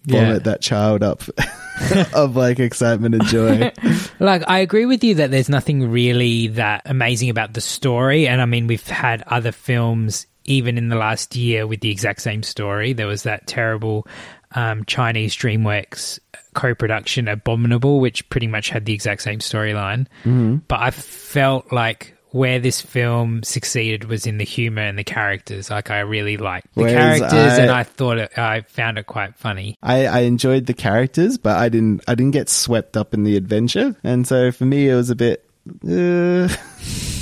vomit 0.07 0.29
Yeah. 0.29 0.39
that 0.51 0.63
child 0.63 1.03
up 1.03 1.23
of 2.15 2.35
like 2.37 2.59
excitement 2.61 3.15
and 3.17 3.25
joy. 3.27 3.71
Like, 4.19 4.43
I 4.49 4.61
agree 4.61 4.87
with 4.87 5.05
you 5.05 5.17
that 5.17 5.31
there's 5.31 5.49
nothing 5.51 5.91
really 5.91 6.47
that 6.49 6.83
amazing 6.87 7.29
about 7.29 7.53
the 7.53 7.61
story. 7.61 8.27
And 8.27 8.41
I 8.41 8.47
mean, 8.47 8.67
we've 8.67 8.87
had 8.87 9.23
other 9.27 9.53
films 9.53 10.27
even 10.47 10.79
in 10.79 10.89
the 10.89 10.97
last 10.97 11.37
year 11.37 11.67
with 11.67 11.81
the 11.81 11.91
exact 11.91 12.23
same 12.23 12.43
story. 12.43 12.93
There 12.93 13.07
was 13.07 13.25
that 13.25 13.47
terrible 13.47 14.07
um, 14.55 14.85
Chinese 14.85 15.37
DreamWorks 15.37 16.19
co 16.55 16.75
production, 16.75 17.29
Abominable, 17.29 18.01
which 18.01 18.29
pretty 18.31 18.47
much 18.47 18.71
had 18.71 18.85
the 18.87 18.93
exact 18.93 19.23
same 19.23 19.41
storyline. 19.41 20.07
Mm-hmm. 20.25 20.57
But 20.69 20.81
I 20.81 20.91
felt 20.91 21.73
like 21.73 22.15
where 22.31 22.59
this 22.59 22.81
film 22.83 23.43
succeeded 23.43 24.05
was 24.05 24.27
in 24.27 24.37
the 24.37 24.45
humor 24.45 24.83
and 24.83 24.99
the 24.99 25.05
characters. 25.05 25.71
Like, 25.71 25.91
I 25.91 26.01
really 26.01 26.37
liked 26.37 26.75
the 26.75 26.83
Whereas 26.83 27.21
characters, 27.21 27.59
and 27.59 27.71
I- 27.71 27.81
I 27.81 27.83
thought 27.85 28.19
it, 28.19 28.39
I 28.39 28.61
found 28.63 28.99
it 28.99 29.07
quite 29.07 29.37
funny. 29.37 29.77
I, 29.83 30.07
I 30.07 30.19
enjoyed 30.21 30.67
the 30.67 30.75
characters, 30.75 31.39
but 31.39 31.57
I 31.57 31.69
didn't 31.69 32.03
I 32.09 32.15
didn't 32.15 32.33
get 32.33 32.49
swept 32.49 32.97
up 32.97 33.15
in 33.15 33.25
the 33.25 33.37
adventure, 33.37 33.97
and 34.05 34.27
so 34.27 34.53
for 34.53 34.65
me 34.65 34.89
it 34.89 34.95
was 34.95 35.11
a 35.11 35.17
bit. 35.17 35.49
Uh, 35.87 36.49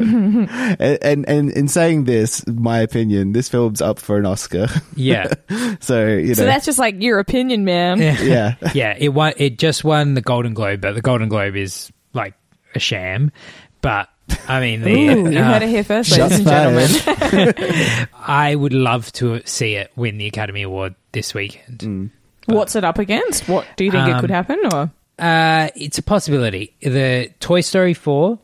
and, 0.80 0.98
and 1.02 1.28
and 1.28 1.50
in 1.50 1.68
saying 1.68 2.04
this, 2.04 2.46
my 2.46 2.80
opinion, 2.80 3.32
this 3.32 3.48
film's 3.48 3.80
up 3.80 3.98
for 3.98 4.16
an 4.18 4.26
Oscar. 4.26 4.66
Yeah. 4.96 5.32
so 5.80 6.06
you 6.06 6.28
know, 6.28 6.34
So 6.34 6.44
that's 6.44 6.66
just 6.66 6.78
like 6.78 7.00
your 7.02 7.18
opinion, 7.18 7.64
man. 7.64 7.98
yeah, 8.00 8.54
yeah, 8.74 8.96
it 8.98 9.10
won. 9.10 9.32
It 9.36 9.58
just 9.58 9.84
won 9.84 10.14
the 10.14 10.20
Golden 10.20 10.54
Globe, 10.54 10.80
but 10.80 10.94
the 10.94 11.02
Golden 11.02 11.28
Globe 11.28 11.56
is 11.56 11.90
like 12.12 12.34
a 12.74 12.78
sham. 12.78 13.32
But 13.80 14.08
I 14.48 14.60
mean, 14.60 14.82
the, 14.82 14.90
Ooh, 14.92 15.30
you 15.30 15.38
uh, 15.38 15.44
heard 15.44 15.62
it 15.62 15.68
here 15.70 15.84
first, 15.84 16.10
ladies 16.16 16.38
and 16.38 16.46
gentlemen. 16.48 18.06
I 18.14 18.54
would 18.54 18.72
love 18.72 19.10
to 19.14 19.40
see 19.44 19.74
it 19.76 19.90
win 19.96 20.18
the 20.18 20.26
Academy 20.26 20.62
Award 20.62 20.94
this 21.12 21.34
weekend. 21.34 22.10
What's 22.46 22.76
it 22.76 22.84
up 22.84 22.98
against? 22.98 23.48
What 23.48 23.66
do 23.76 23.84
you 23.84 23.90
think 23.90 24.08
it 24.08 24.12
Um, 24.14 24.20
could 24.20 24.30
happen? 24.30 24.60
Or 24.72 24.90
Uh, 25.18 25.68
it's 25.76 25.98
a 25.98 26.02
possibility. 26.02 26.74
The 26.80 27.30
Toy 27.40 27.60
Story 27.60 27.94
4, 27.94 28.38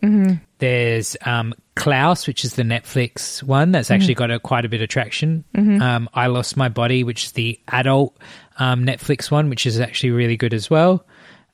there's 0.59 1.17
um, 1.25 1.55
Klaus, 1.75 2.27
which 2.27 2.45
is 2.45 2.55
the 2.55 2.63
Netflix 2.63 3.43
one 3.43 3.73
that's 3.73 3.91
actually 3.91 4.15
got 4.15 4.31
a, 4.31 4.41
quite 4.41 4.65
a 4.65 4.69
bit 4.69 4.81
of 4.81 4.89
traction. 4.89 5.45
Um, 5.55 6.09
I 6.15 6.27
Lost 6.29 6.57
My 6.57 6.69
Body, 6.69 7.05
which 7.05 7.25
is 7.25 7.33
the 7.33 7.61
adult 7.69 8.17
um, 8.59 8.85
Netflix 8.87 9.31
one, 9.31 9.51
which 9.51 9.67
is 9.67 9.79
actually 9.81 10.11
really 10.13 10.37
good 10.37 10.55
as 10.55 10.71
well. 10.71 11.05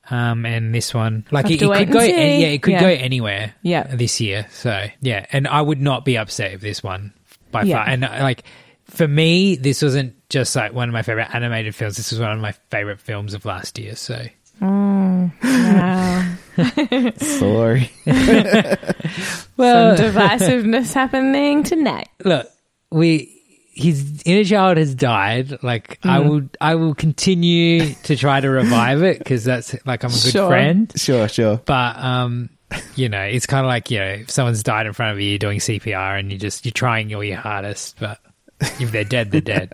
Um, 0.09 0.45
and 0.45 0.75
this 0.75 0.93
one, 0.93 1.25
like 1.31 1.45
it, 1.49 1.61
it 1.61 1.67
could 1.69 1.91
go, 1.91 1.99
any- 1.99 2.41
yeah, 2.41 2.47
it 2.47 2.61
could 2.61 2.73
Yeah. 2.73 2.81
go 2.81 2.87
anywhere. 2.87 3.53
Yeah. 3.61 3.83
this 3.95 4.19
year. 4.19 4.47
So 4.51 4.87
yeah, 5.01 5.25
and 5.31 5.47
I 5.47 5.61
would 5.61 5.81
not 5.81 6.03
be 6.05 6.17
upset 6.17 6.51
if 6.53 6.61
this 6.61 6.83
one 6.83 7.13
by 7.51 7.63
Yeah. 7.63 7.77
far. 7.77 7.87
And 7.87 8.03
uh, 8.03 8.17
like 8.21 8.43
for 8.85 9.07
me, 9.07 9.55
this 9.55 9.81
wasn't 9.81 10.15
just 10.29 10.55
like 10.57 10.73
one 10.73 10.89
of 10.89 10.93
my 10.93 11.03
favorite 11.03 11.33
animated 11.33 11.73
films. 11.73 11.95
This 11.95 12.11
was 12.11 12.19
one 12.19 12.31
of 12.31 12.39
my 12.39 12.51
favorite 12.69 12.99
films 12.99 13.33
of 13.33 13.45
last 13.45 13.79
year. 13.79 13.95
So 13.95 14.25
wow. 14.59 15.31
sorry. 17.17 17.91
well, 18.05 19.97
Some 19.97 20.05
divisiveness 20.13 20.93
happening 20.93 21.63
tonight. 21.63 22.09
look, 22.23 22.47
we 22.91 23.29
his 23.75 24.21
inner 24.25 24.43
child 24.43 24.77
has 24.77 24.93
died. 24.93 25.63
Like 25.63 25.97
I 26.03 26.19
Mm. 26.19 26.29
will, 26.29 26.41
I 26.61 26.75
will 26.75 26.93
continue 26.93 27.93
to 28.03 28.15
try 28.15 28.39
to 28.39 28.49
revive 28.49 29.01
it 29.01 29.17
because 29.17 29.43
that's 29.43 29.75
like 29.85 30.03
I'm 30.03 30.11
a 30.11 30.13
good 30.13 30.31
Sure. 30.31 30.47
friend. 30.47 30.93
Sure, 30.95 31.27
sure. 31.27 31.59
But 31.65 31.97
um, 31.97 32.49
you 32.95 33.09
know, 33.09 33.21
it's 33.23 33.47
kind 33.47 33.65
of 33.65 33.69
like 33.69 33.89
you 33.89 33.97
know, 33.99 34.05
if 34.05 34.29
someone's 34.29 34.61
died 34.61 34.85
in 34.85 34.93
front 34.93 35.13
of 35.13 35.19
you, 35.21 35.29
you're 35.29 35.39
doing 35.39 35.57
CPR 35.59 36.19
and 36.19 36.31
you 36.31 36.37
just 36.37 36.65
you're 36.65 36.71
trying 36.71 37.13
all 37.15 37.23
your 37.23 37.37
hardest, 37.37 37.97
but 37.99 38.19
if 38.79 38.91
they're 38.91 39.03
dead, 39.03 39.31
they're 39.31 39.41
dead. 39.41 39.73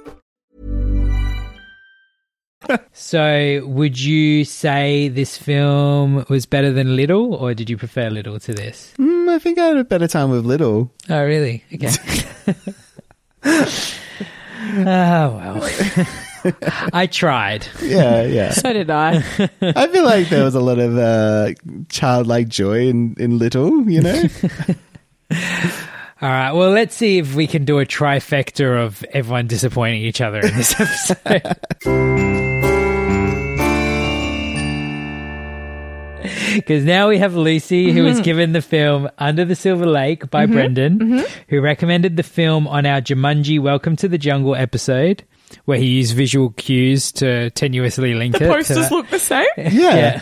So, 2.93 3.63
would 3.65 3.99
you 3.99 4.45
say 4.45 5.09
this 5.09 5.37
film 5.37 6.25
was 6.29 6.45
better 6.45 6.71
than 6.71 6.95
Little, 6.95 7.33
or 7.33 7.53
did 7.53 7.69
you 7.69 7.77
prefer 7.77 8.09
Little 8.09 8.39
to 8.39 8.53
this? 8.53 8.93
Mm, 8.99 9.29
I 9.29 9.39
think 9.39 9.57
I 9.57 9.65
had 9.67 9.77
a 9.77 9.83
better 9.83 10.07
time 10.07 10.29
with 10.29 10.45
Little. 10.45 10.91
Oh, 11.09 11.23
really? 11.23 11.63
Okay. 11.73 11.89
oh 13.43 13.65
well, 14.85 15.69
I 16.93 17.07
tried. 17.07 17.67
Yeah, 17.81 18.23
yeah. 18.23 18.51
So 18.51 18.71
did 18.73 18.89
I. 18.89 19.23
I 19.61 19.87
feel 19.87 20.03
like 20.05 20.29
there 20.29 20.43
was 20.43 20.55
a 20.55 20.59
lot 20.61 20.79
of 20.79 20.97
uh, 20.97 21.53
childlike 21.89 22.47
joy 22.47 22.87
in, 22.87 23.15
in 23.17 23.37
Little, 23.37 23.89
you 23.89 24.01
know? 24.01 24.23
All 26.21 26.29
right. 26.29 26.51
Well, 26.51 26.69
let's 26.69 26.95
see 26.95 27.17
if 27.17 27.33
we 27.33 27.47
can 27.47 27.65
do 27.65 27.79
a 27.79 27.85
trifecta 27.85 28.85
of 28.85 29.03
everyone 29.11 29.47
disappointing 29.47 30.03
each 30.03 30.21
other 30.21 30.39
in 30.39 30.55
this 30.55 30.79
episode. 30.79 31.57
Because 36.53 36.83
now 36.83 37.09
we 37.09 37.17
have 37.17 37.35
Lucy, 37.35 37.91
who 37.91 38.03
was 38.03 38.15
mm-hmm. 38.15 38.23
given 38.23 38.51
the 38.51 38.61
film 38.61 39.09
Under 39.17 39.43
the 39.45 39.55
Silver 39.55 39.87
Lake 39.87 40.29
by 40.29 40.43
mm-hmm. 40.45 40.53
Brendan, 40.53 40.99
mm-hmm. 40.99 41.41
who 41.47 41.61
recommended 41.61 42.17
the 42.17 42.23
film 42.23 42.67
on 42.67 42.85
our 42.85 43.01
Jumanji 43.01 43.59
Welcome 43.59 43.95
to 43.97 44.07
the 44.07 44.17
Jungle 44.17 44.55
episode, 44.55 45.23
where 45.65 45.77
he 45.77 45.87
used 45.87 46.15
visual 46.15 46.51
cues 46.51 47.11
to 47.13 47.49
tenuously 47.51 48.17
link 48.17 48.37
The 48.37 48.45
it. 48.45 48.47
to 48.47 48.53
posters 48.53 48.77
that. 48.77 48.91
look 48.91 49.09
the 49.09 49.19
same, 49.19 49.47
Yeah. 49.57 50.21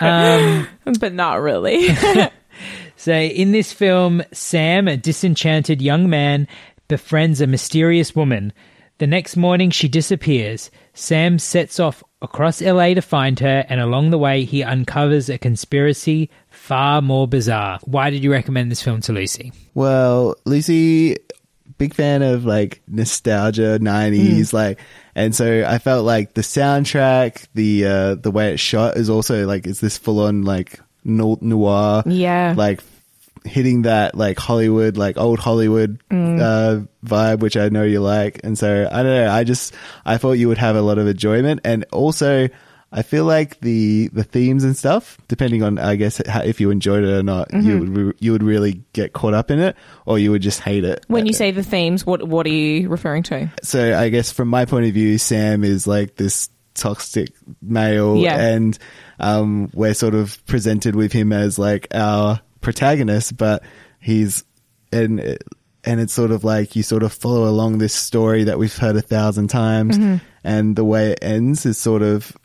Um, 0.84 0.96
but 1.00 1.12
not 1.12 1.40
really. 1.40 1.88
So, 3.08 3.14
in 3.14 3.52
this 3.52 3.72
film, 3.72 4.22
Sam, 4.32 4.86
a 4.86 4.98
disenchanted 4.98 5.80
young 5.80 6.10
man, 6.10 6.46
befriends 6.88 7.40
a 7.40 7.46
mysterious 7.46 8.14
woman. 8.14 8.52
The 8.98 9.06
next 9.06 9.34
morning, 9.34 9.70
she 9.70 9.88
disappears. 9.88 10.70
Sam 10.92 11.38
sets 11.38 11.80
off 11.80 12.04
across 12.20 12.60
LA 12.60 12.92
to 12.92 13.00
find 13.00 13.40
her, 13.40 13.64
and 13.70 13.80
along 13.80 14.10
the 14.10 14.18
way, 14.18 14.44
he 14.44 14.62
uncovers 14.62 15.30
a 15.30 15.38
conspiracy 15.38 16.28
far 16.50 17.00
more 17.00 17.26
bizarre. 17.26 17.78
Why 17.84 18.10
did 18.10 18.22
you 18.22 18.30
recommend 18.30 18.70
this 18.70 18.82
film 18.82 19.00
to 19.00 19.12
Lucy? 19.14 19.52
Well, 19.72 20.36
Lucy 20.44 21.16
big 21.78 21.94
fan 21.94 22.20
of 22.20 22.44
like 22.44 22.82
nostalgia, 22.88 23.78
nineties, 23.78 24.52
like, 24.52 24.80
and 25.14 25.34
so 25.34 25.64
I 25.66 25.78
felt 25.78 26.04
like 26.04 26.34
the 26.34 26.42
soundtrack, 26.42 27.46
the 27.54 27.86
uh, 27.86 28.14
the 28.16 28.30
way 28.30 28.52
it's 28.52 28.60
shot 28.60 28.98
is 28.98 29.08
also 29.08 29.46
like 29.46 29.66
it's 29.66 29.80
this 29.80 29.96
full 29.96 30.20
on 30.20 30.42
like 30.42 30.78
noir, 31.04 32.02
Yeah. 32.04 32.54
like 32.56 32.82
hitting 33.48 33.82
that 33.82 34.14
like 34.14 34.38
Hollywood, 34.38 34.96
like 34.96 35.16
old 35.18 35.38
Hollywood 35.40 36.00
uh, 36.10 36.80
vibe, 37.04 37.40
which 37.40 37.56
I 37.56 37.68
know 37.70 37.82
you 37.84 38.00
like. 38.00 38.40
And 38.44 38.56
so 38.56 38.88
I 38.90 39.02
don't 39.02 39.12
know. 39.24 39.30
I 39.30 39.44
just 39.44 39.74
I 40.04 40.16
thought 40.18 40.32
you 40.32 40.48
would 40.48 40.58
have 40.58 40.76
a 40.76 40.82
lot 40.82 40.98
of 40.98 41.06
enjoyment, 41.08 41.60
and 41.64 41.84
also 41.92 42.48
I 42.90 43.02
feel 43.02 43.24
like 43.26 43.60
the 43.60 44.08
the 44.14 44.24
themes 44.24 44.64
and 44.64 44.76
stuff, 44.76 45.18
depending 45.28 45.62
on 45.62 45.78
I 45.78 45.96
guess 45.96 46.22
how, 46.26 46.40
if 46.42 46.60
you 46.60 46.70
enjoyed 46.70 47.04
it 47.04 47.10
or 47.10 47.22
not, 47.22 47.52
you 47.52 47.78
would 47.80 47.88
re- 47.88 48.12
you 48.18 48.32
would 48.32 48.42
really 48.42 48.82
get 48.92 49.12
caught 49.12 49.34
up 49.34 49.50
in 49.50 49.58
it, 49.58 49.76
or 50.06 50.18
you 50.18 50.30
would 50.30 50.42
just 50.42 50.60
hate 50.60 50.84
it. 50.84 51.04
When 51.08 51.26
you 51.26 51.32
say 51.34 51.50
the 51.50 51.62
themes, 51.62 52.06
what 52.06 52.26
what 52.26 52.46
are 52.46 52.50
you 52.50 52.88
referring 52.88 53.24
to? 53.24 53.50
so 53.62 53.98
I 53.98 54.08
guess 54.08 54.32
from 54.32 54.48
my 54.48 54.64
point 54.64 54.86
of 54.86 54.94
view, 54.94 55.18
Sam 55.18 55.64
is 55.64 55.86
like 55.86 56.16
this 56.16 56.48
toxic 56.74 57.30
male, 57.60 58.16
Yeah. 58.16 58.38
and 58.40 58.78
um, 59.20 59.68
we're 59.74 59.94
sort 59.94 60.14
of 60.14 60.44
presented 60.46 60.94
with 60.94 61.12
him 61.12 61.32
as 61.32 61.58
like 61.58 61.88
our 61.92 62.40
protagonist, 62.60 63.36
but 63.36 63.62
he's 64.00 64.44
and 64.92 65.20
and 65.84 66.00
it's 66.00 66.12
sort 66.12 66.30
of 66.30 66.44
like 66.44 66.74
you 66.76 66.82
sort 66.82 67.02
of 67.02 67.12
follow 67.12 67.48
along 67.48 67.78
this 67.78 67.94
story 67.94 68.44
that 68.44 68.58
we've 68.58 68.76
heard 68.76 68.96
a 68.96 69.02
thousand 69.02 69.48
times, 69.48 69.96
Mm-hmm. 69.98 70.16
and 70.44 70.76
the 70.76 70.84
way 70.84 71.12
it 71.12 71.18
ends 71.22 71.64
is 71.66 71.78
sort 71.78 72.02
of 72.02 72.36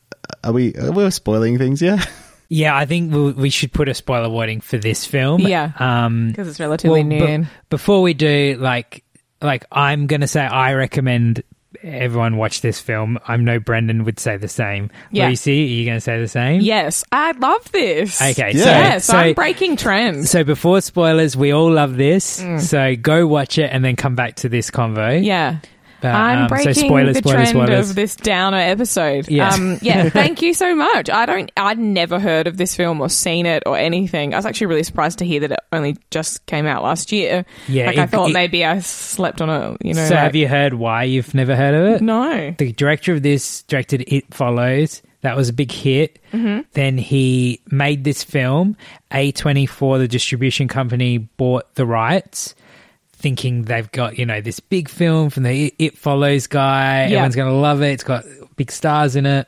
are 0.44 0.52
we 0.54 0.74
are 0.76 0.92
we 0.92 1.10
spoiling 1.12 1.58
things? 1.58 1.82
Yeah. 1.82 2.04
Yeah, 2.50 2.76
I 2.78 2.86
think 2.86 3.12
we'll, 3.12 3.32
we 3.32 3.50
should 3.50 3.74
put 3.74 3.90
a 3.90 3.96
spoiler 3.96 4.30
warning 4.30 4.62
for 4.62 4.78
this 4.78 5.06
film. 5.08 5.42
Yeah. 5.42 5.72
Um, 5.80 6.28
Because 6.28 6.48
it's 6.48 6.60
relatively 6.60 7.00
well, 7.04 7.08
new. 7.08 7.38
be- 7.46 7.48
before 7.72 8.04
we 8.04 8.14
do, 8.14 8.58
like, 8.60 9.04
like 9.42 9.66
I'm 9.72 10.06
gonna 10.06 10.28
say, 10.28 10.42
I 10.42 10.74
recommend 10.74 11.42
everyone 11.84 12.38
watch 12.38 12.62
this 12.62 12.80
film. 12.80 13.20
I 13.28 13.36
know 13.38 13.60
Brendan 13.60 14.06
would 14.06 14.20
say 14.20 14.38
the 14.38 14.48
same. 14.48 14.90
Yeah. 15.12 15.28
Lucy, 15.28 15.64
are 15.64 15.68
you 15.68 15.86
gonna 15.86 16.00
say 16.02 16.20
the 16.20 16.28
same? 16.28 16.62
yes, 16.62 17.04
I 17.12 17.32
love 17.34 17.72
this. 17.72 18.22
Okay, 18.22 18.52
Yeah. 18.54 18.64
so, 18.64 18.70
Yes, 18.70 19.06
so, 19.06 19.18
I'm 19.18 19.34
breaking 19.34 19.76
trends. 19.78 20.30
so 20.30 20.44
before 20.44 20.82
spoilers, 20.82 21.36
we 21.36 21.52
all 21.52 21.72
love 21.72 21.96
this. 21.98 22.44
So 22.60 22.96
go 22.96 23.28
watch 23.28 23.58
it 23.58 23.70
and 23.72 23.84
then 23.84 23.96
come 23.96 24.16
back 24.16 24.36
to 24.38 24.50
this 24.50 24.72
convo. 24.72 25.20
Mm. 25.20 25.26
yeah. 25.26 25.58
But, 26.04 26.14
I'm 26.16 26.40
um, 26.44 26.50
so 26.50 26.56
breaking 26.56 26.74
spoilers, 26.74 27.16
the 27.16 27.22
trend 27.22 27.48
spoilers. 27.48 27.90
of 27.90 27.96
this 27.96 28.16
downer 28.18 28.58
episode. 28.58 29.30
Yeah. 29.30 29.50
Um, 29.50 29.80
yeah. 29.82 30.10
Thank 30.10 30.42
you 30.42 30.54
so 30.54 30.76
much. 30.76 31.10
I 31.10 31.26
don't. 31.26 31.50
I'd 31.56 31.80
never 31.80 32.20
heard 32.20 32.46
of 32.46 32.58
this 32.58 32.76
film 32.76 33.00
or 33.00 33.08
seen 33.10 33.46
it 33.46 33.64
or 33.66 33.78
anything. 33.78 34.34
I 34.34 34.38
was 34.38 34.46
actually 34.46 34.68
really 34.68 34.84
surprised 34.84 35.20
to 35.20 35.26
hear 35.26 35.40
that 35.40 35.52
it 35.54 35.60
only 35.72 35.96
just 36.12 36.46
came 36.46 36.66
out 36.66 36.84
last 36.84 37.12
year. 37.14 37.46
Yeah, 37.70 37.88
Like 37.88 37.98
I 37.98 38.06
thought 38.06 38.32
it- 38.32 38.34
maybe 38.34 38.66
I 38.66 38.80
slept 38.80 39.42
on 39.42 39.50
it. 39.50 39.78
You 39.82 39.94
know. 39.94 40.06
so 40.06 40.14
like- 40.16 40.24
have 40.24 40.36
you 40.36 40.48
heard 40.50 40.74
why 40.74 41.06
you've 41.06 41.34
never 41.34 41.56
heard 41.56 41.74
of 41.74 41.96
it? 41.96 42.02
No. 42.02 42.54
the 42.58 42.74
director 42.74 43.14
of 43.14 43.24
this 43.24 43.64
directed 43.64 44.04
It 44.08 44.34
Follows. 44.34 45.02
That 45.22 45.38
was 45.38 45.48
a 45.48 45.54
big 45.54 45.72
hit. 45.72 46.20
Mm-hmm. 46.34 46.64
Then 46.74 46.98
he 46.98 47.62
made 47.72 48.04
this 48.04 48.26
film. 48.26 48.76
A24, 49.12 50.00
the 50.00 50.08
distribution 50.10 50.68
company, 50.68 51.18
bought 51.18 51.74
the 51.76 51.86
rights, 51.86 52.56
thinking 53.24 53.64
they've 53.64 53.92
got, 53.94 54.20
you 54.20 54.26
know, 54.26 54.42
this 54.42 54.60
big 54.60 54.90
film 54.90 55.30
from 55.32 55.44
the 55.44 55.68
It- 55.68 55.76
It 55.80 55.98
Follows 55.98 56.46
guy. 56.46 57.04
Yeah. 57.06 57.06
Everyone's 57.06 57.36
going 57.36 57.52
to 57.52 57.58
love 57.58 57.82
it. 57.82 57.94
It's 57.94 58.04
got 58.04 58.26
big 58.58 58.70
stars 58.70 59.16
in 59.16 59.26
it. 59.26 59.48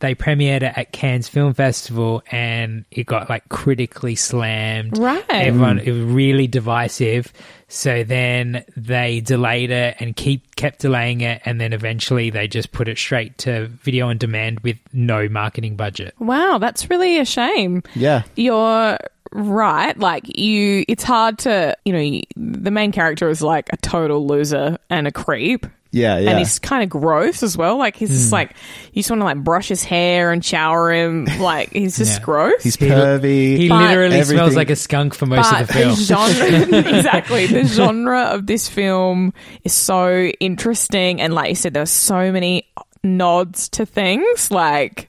They 0.00 0.14
premiered 0.14 0.56
it 0.62 0.76
at 0.76 0.92
Cannes 0.92 1.28
Film 1.28 1.54
Festival 1.54 2.22
and 2.30 2.84
it 2.90 3.06
got 3.06 3.30
like 3.30 3.48
critically 3.48 4.14
slammed. 4.16 4.98
Right. 4.98 5.24
Everyone, 5.30 5.78
mm. 5.78 5.86
it 5.86 5.92
was 5.92 6.02
really 6.02 6.46
divisive. 6.46 7.32
So 7.68 8.04
then 8.04 8.64
they 8.76 9.20
delayed 9.20 9.70
it 9.70 9.96
and 10.00 10.14
keep 10.14 10.54
kept 10.56 10.80
delaying 10.80 11.22
it, 11.22 11.40
and 11.44 11.60
then 11.60 11.72
eventually 11.72 12.30
they 12.30 12.46
just 12.46 12.70
put 12.70 12.86
it 12.86 12.98
straight 12.98 13.38
to 13.38 13.66
video 13.66 14.10
on 14.10 14.18
demand 14.18 14.60
with 14.60 14.76
no 14.92 15.28
marketing 15.28 15.74
budget. 15.74 16.14
Wow, 16.20 16.58
that's 16.58 16.88
really 16.90 17.18
a 17.18 17.24
shame. 17.24 17.82
Yeah. 17.94 18.22
You're 18.36 18.98
right. 19.34 19.98
Like 19.98 20.38
you, 20.38 20.84
it's 20.88 21.02
hard 21.04 21.38
to, 21.40 21.76
you 21.84 21.92
know, 21.92 22.20
the 22.36 22.70
main 22.70 22.92
character 22.92 23.28
is 23.28 23.42
like 23.42 23.68
a 23.72 23.76
total 23.76 24.26
loser 24.26 24.78
and 24.88 25.06
a 25.06 25.12
creep. 25.12 25.66
Yeah, 25.94 26.18
yeah. 26.18 26.30
And 26.30 26.38
he's 26.40 26.58
kind 26.58 26.82
of 26.82 26.88
gross 26.88 27.44
as 27.44 27.56
well. 27.56 27.76
Like 27.76 27.94
he's 27.94 28.08
just 28.08 28.30
hmm. 28.30 28.34
like 28.34 28.56
you 28.92 29.00
just 29.00 29.10
want 29.10 29.20
to 29.20 29.24
like 29.24 29.44
brush 29.44 29.68
his 29.68 29.84
hair 29.84 30.32
and 30.32 30.44
shower 30.44 30.92
him. 30.92 31.26
Like 31.38 31.70
he's 31.70 31.96
just 31.96 32.18
Yeah. 32.18 32.24
gross. 32.24 32.62
He's 32.64 32.76
pervy. 32.76 33.56
He 33.56 33.68
But- 33.68 33.90
literally 33.90 34.24
smells 34.24 34.56
like 34.56 34.70
a 34.70 34.76
skunk 34.76 35.14
for 35.14 35.26
most 35.26 35.50
but 35.52 35.60
of 35.60 35.66
the 35.68 35.72
film. 35.72 35.94
genre, 35.94 36.78
exactly, 36.96 37.46
the 37.46 37.64
genre 37.64 38.22
of 38.22 38.46
this 38.46 38.68
film 38.68 39.32
is 39.62 39.72
so 39.72 40.24
interesting, 40.40 41.20
and 41.20 41.32
like 41.32 41.50
you 41.50 41.54
said, 41.54 41.74
there's 41.74 41.90
so 41.90 42.32
many 42.32 42.66
nods 43.04 43.68
to 43.70 43.86
things. 43.86 44.50
Like 44.50 45.08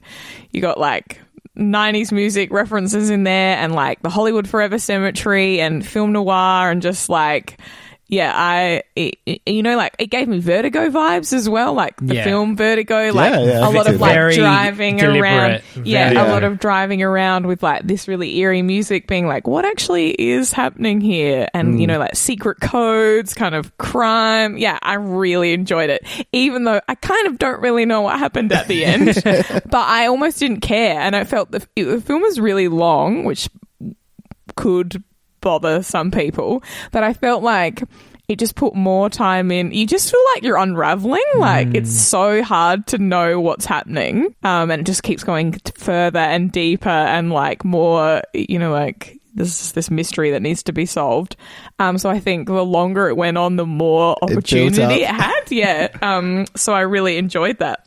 you 0.52 0.60
got 0.60 0.78
like 0.78 1.20
90s 1.56 2.12
music 2.12 2.52
references 2.52 3.10
in 3.10 3.24
there, 3.24 3.56
and 3.56 3.74
like 3.74 4.00
the 4.02 4.10
Hollywood 4.10 4.48
Forever 4.48 4.78
Cemetery 4.78 5.60
and 5.60 5.84
film 5.86 6.12
noir, 6.12 6.70
and 6.70 6.82
just 6.82 7.08
like. 7.08 7.58
Yeah, 8.08 8.32
I, 8.32 8.84
it, 8.94 9.16
it- 9.26 9.42
you 9.46 9.64
know, 9.64 9.76
like 9.76 9.96
it 9.98 10.06
gave 10.10 10.28
me 10.28 10.38
Vertigo 10.38 10.90
vibes 10.90 11.32
as 11.32 11.48
well, 11.48 11.74
like 11.74 11.96
the 12.00 12.14
Yeah. 12.14 12.24
film 12.24 12.56
Vertigo, 12.56 13.10
like 13.12 13.32
yeah, 13.32 13.68
a 13.68 13.70
lot 13.70 13.88
of 13.88 14.00
like 14.00 14.14
Very 14.14 14.36
driving 14.36 15.02
around. 15.02 15.62
Yeah, 15.82 16.10
very- 16.12 16.16
a 16.24 16.30
lot 16.32 16.44
of 16.44 16.60
driving 16.60 17.02
around 17.02 17.46
with 17.46 17.64
like 17.64 17.84
this 17.84 18.06
really 18.06 18.38
eerie 18.38 18.62
music 18.62 19.08
being 19.08 19.26
like 19.26 19.48
what 19.48 19.64
actually 19.64 20.10
is 20.10 20.52
happening 20.52 21.00
here? 21.00 21.48
And 21.52 21.80
you 21.80 21.88
know 21.88 21.98
like 21.98 22.14
secret 22.14 22.60
codes 22.60 23.34
kind 23.34 23.56
of 23.56 23.76
crime. 23.78 24.56
Yeah 24.56 24.78
i 24.82 24.94
really 24.94 25.52
enjoyed 25.52 25.90
it. 25.90 26.06
Even 26.32 26.62
though 26.62 26.80
i 26.88 26.94
kind 26.94 27.26
of 27.26 27.38
don't 27.38 27.60
really 27.60 27.86
know 27.86 28.02
what 28.02 28.18
happened 28.20 28.52
at 28.52 28.68
the 28.68 28.84
end 28.84 29.06
but 29.24 29.74
i 29.74 30.06
almost 30.06 30.38
didn't 30.38 30.60
care. 30.60 31.00
And 31.00 31.16
i 31.16 31.24
felt 31.24 31.50
the, 31.50 31.66
the 31.74 32.00
film 32.00 32.22
was 32.22 32.38
really 32.38 32.68
long 32.68 33.24
which 33.24 33.48
could 34.54 35.02
bother 35.46 35.82
some 35.82 36.10
people 36.10 36.62
but 36.90 37.02
i 37.04 37.12
felt 37.12 37.42
like 37.42 37.82
it 38.28 38.40
just 38.40 38.56
put 38.56 38.74
more 38.74 39.08
time 39.08 39.52
in. 39.52 39.70
You 39.72 39.86
just 39.86 40.10
feel 40.10 40.20
like 40.34 40.42
you're 40.42 40.56
unraveling. 40.56 41.22
Like 41.36 41.76
it's 41.76 41.96
so 41.96 42.42
hard 42.42 42.84
to 42.88 42.98
know 42.98 43.40
what's 43.40 43.64
happening. 43.66 44.34
Um, 44.42 44.72
and 44.72 44.80
it 44.80 44.84
just 44.84 45.04
keeps 45.04 45.22
going 45.22 45.52
further 45.76 46.18
and 46.18 46.50
deeper 46.50 46.88
and 46.88 47.30
like 47.30 47.64
more, 47.64 48.22
you 48.34 48.58
know, 48.58 48.72
like 48.72 49.20
this 49.36 49.62
is 49.66 49.72
this 49.78 49.92
mystery 49.92 50.32
that 50.32 50.42
needs 50.42 50.64
to 50.64 50.72
be 50.72 50.86
solved. 50.86 51.36
Um, 51.78 51.98
so 51.98 52.10
I 52.10 52.18
think 52.18 52.48
the 52.48 52.64
longer 52.64 53.06
it 53.08 53.16
went 53.16 53.38
on, 53.38 53.54
the 53.54 53.64
more 53.64 54.16
opportunity 54.20 55.04
it, 55.04 55.08
up. 55.08 55.20
had. 55.20 55.52
Yeah. 55.52 55.88
Um, 56.02 56.46
so 56.56 56.72
I 56.74 56.80
really 56.80 57.18
enjoyed 57.18 57.58
that. 57.60 57.86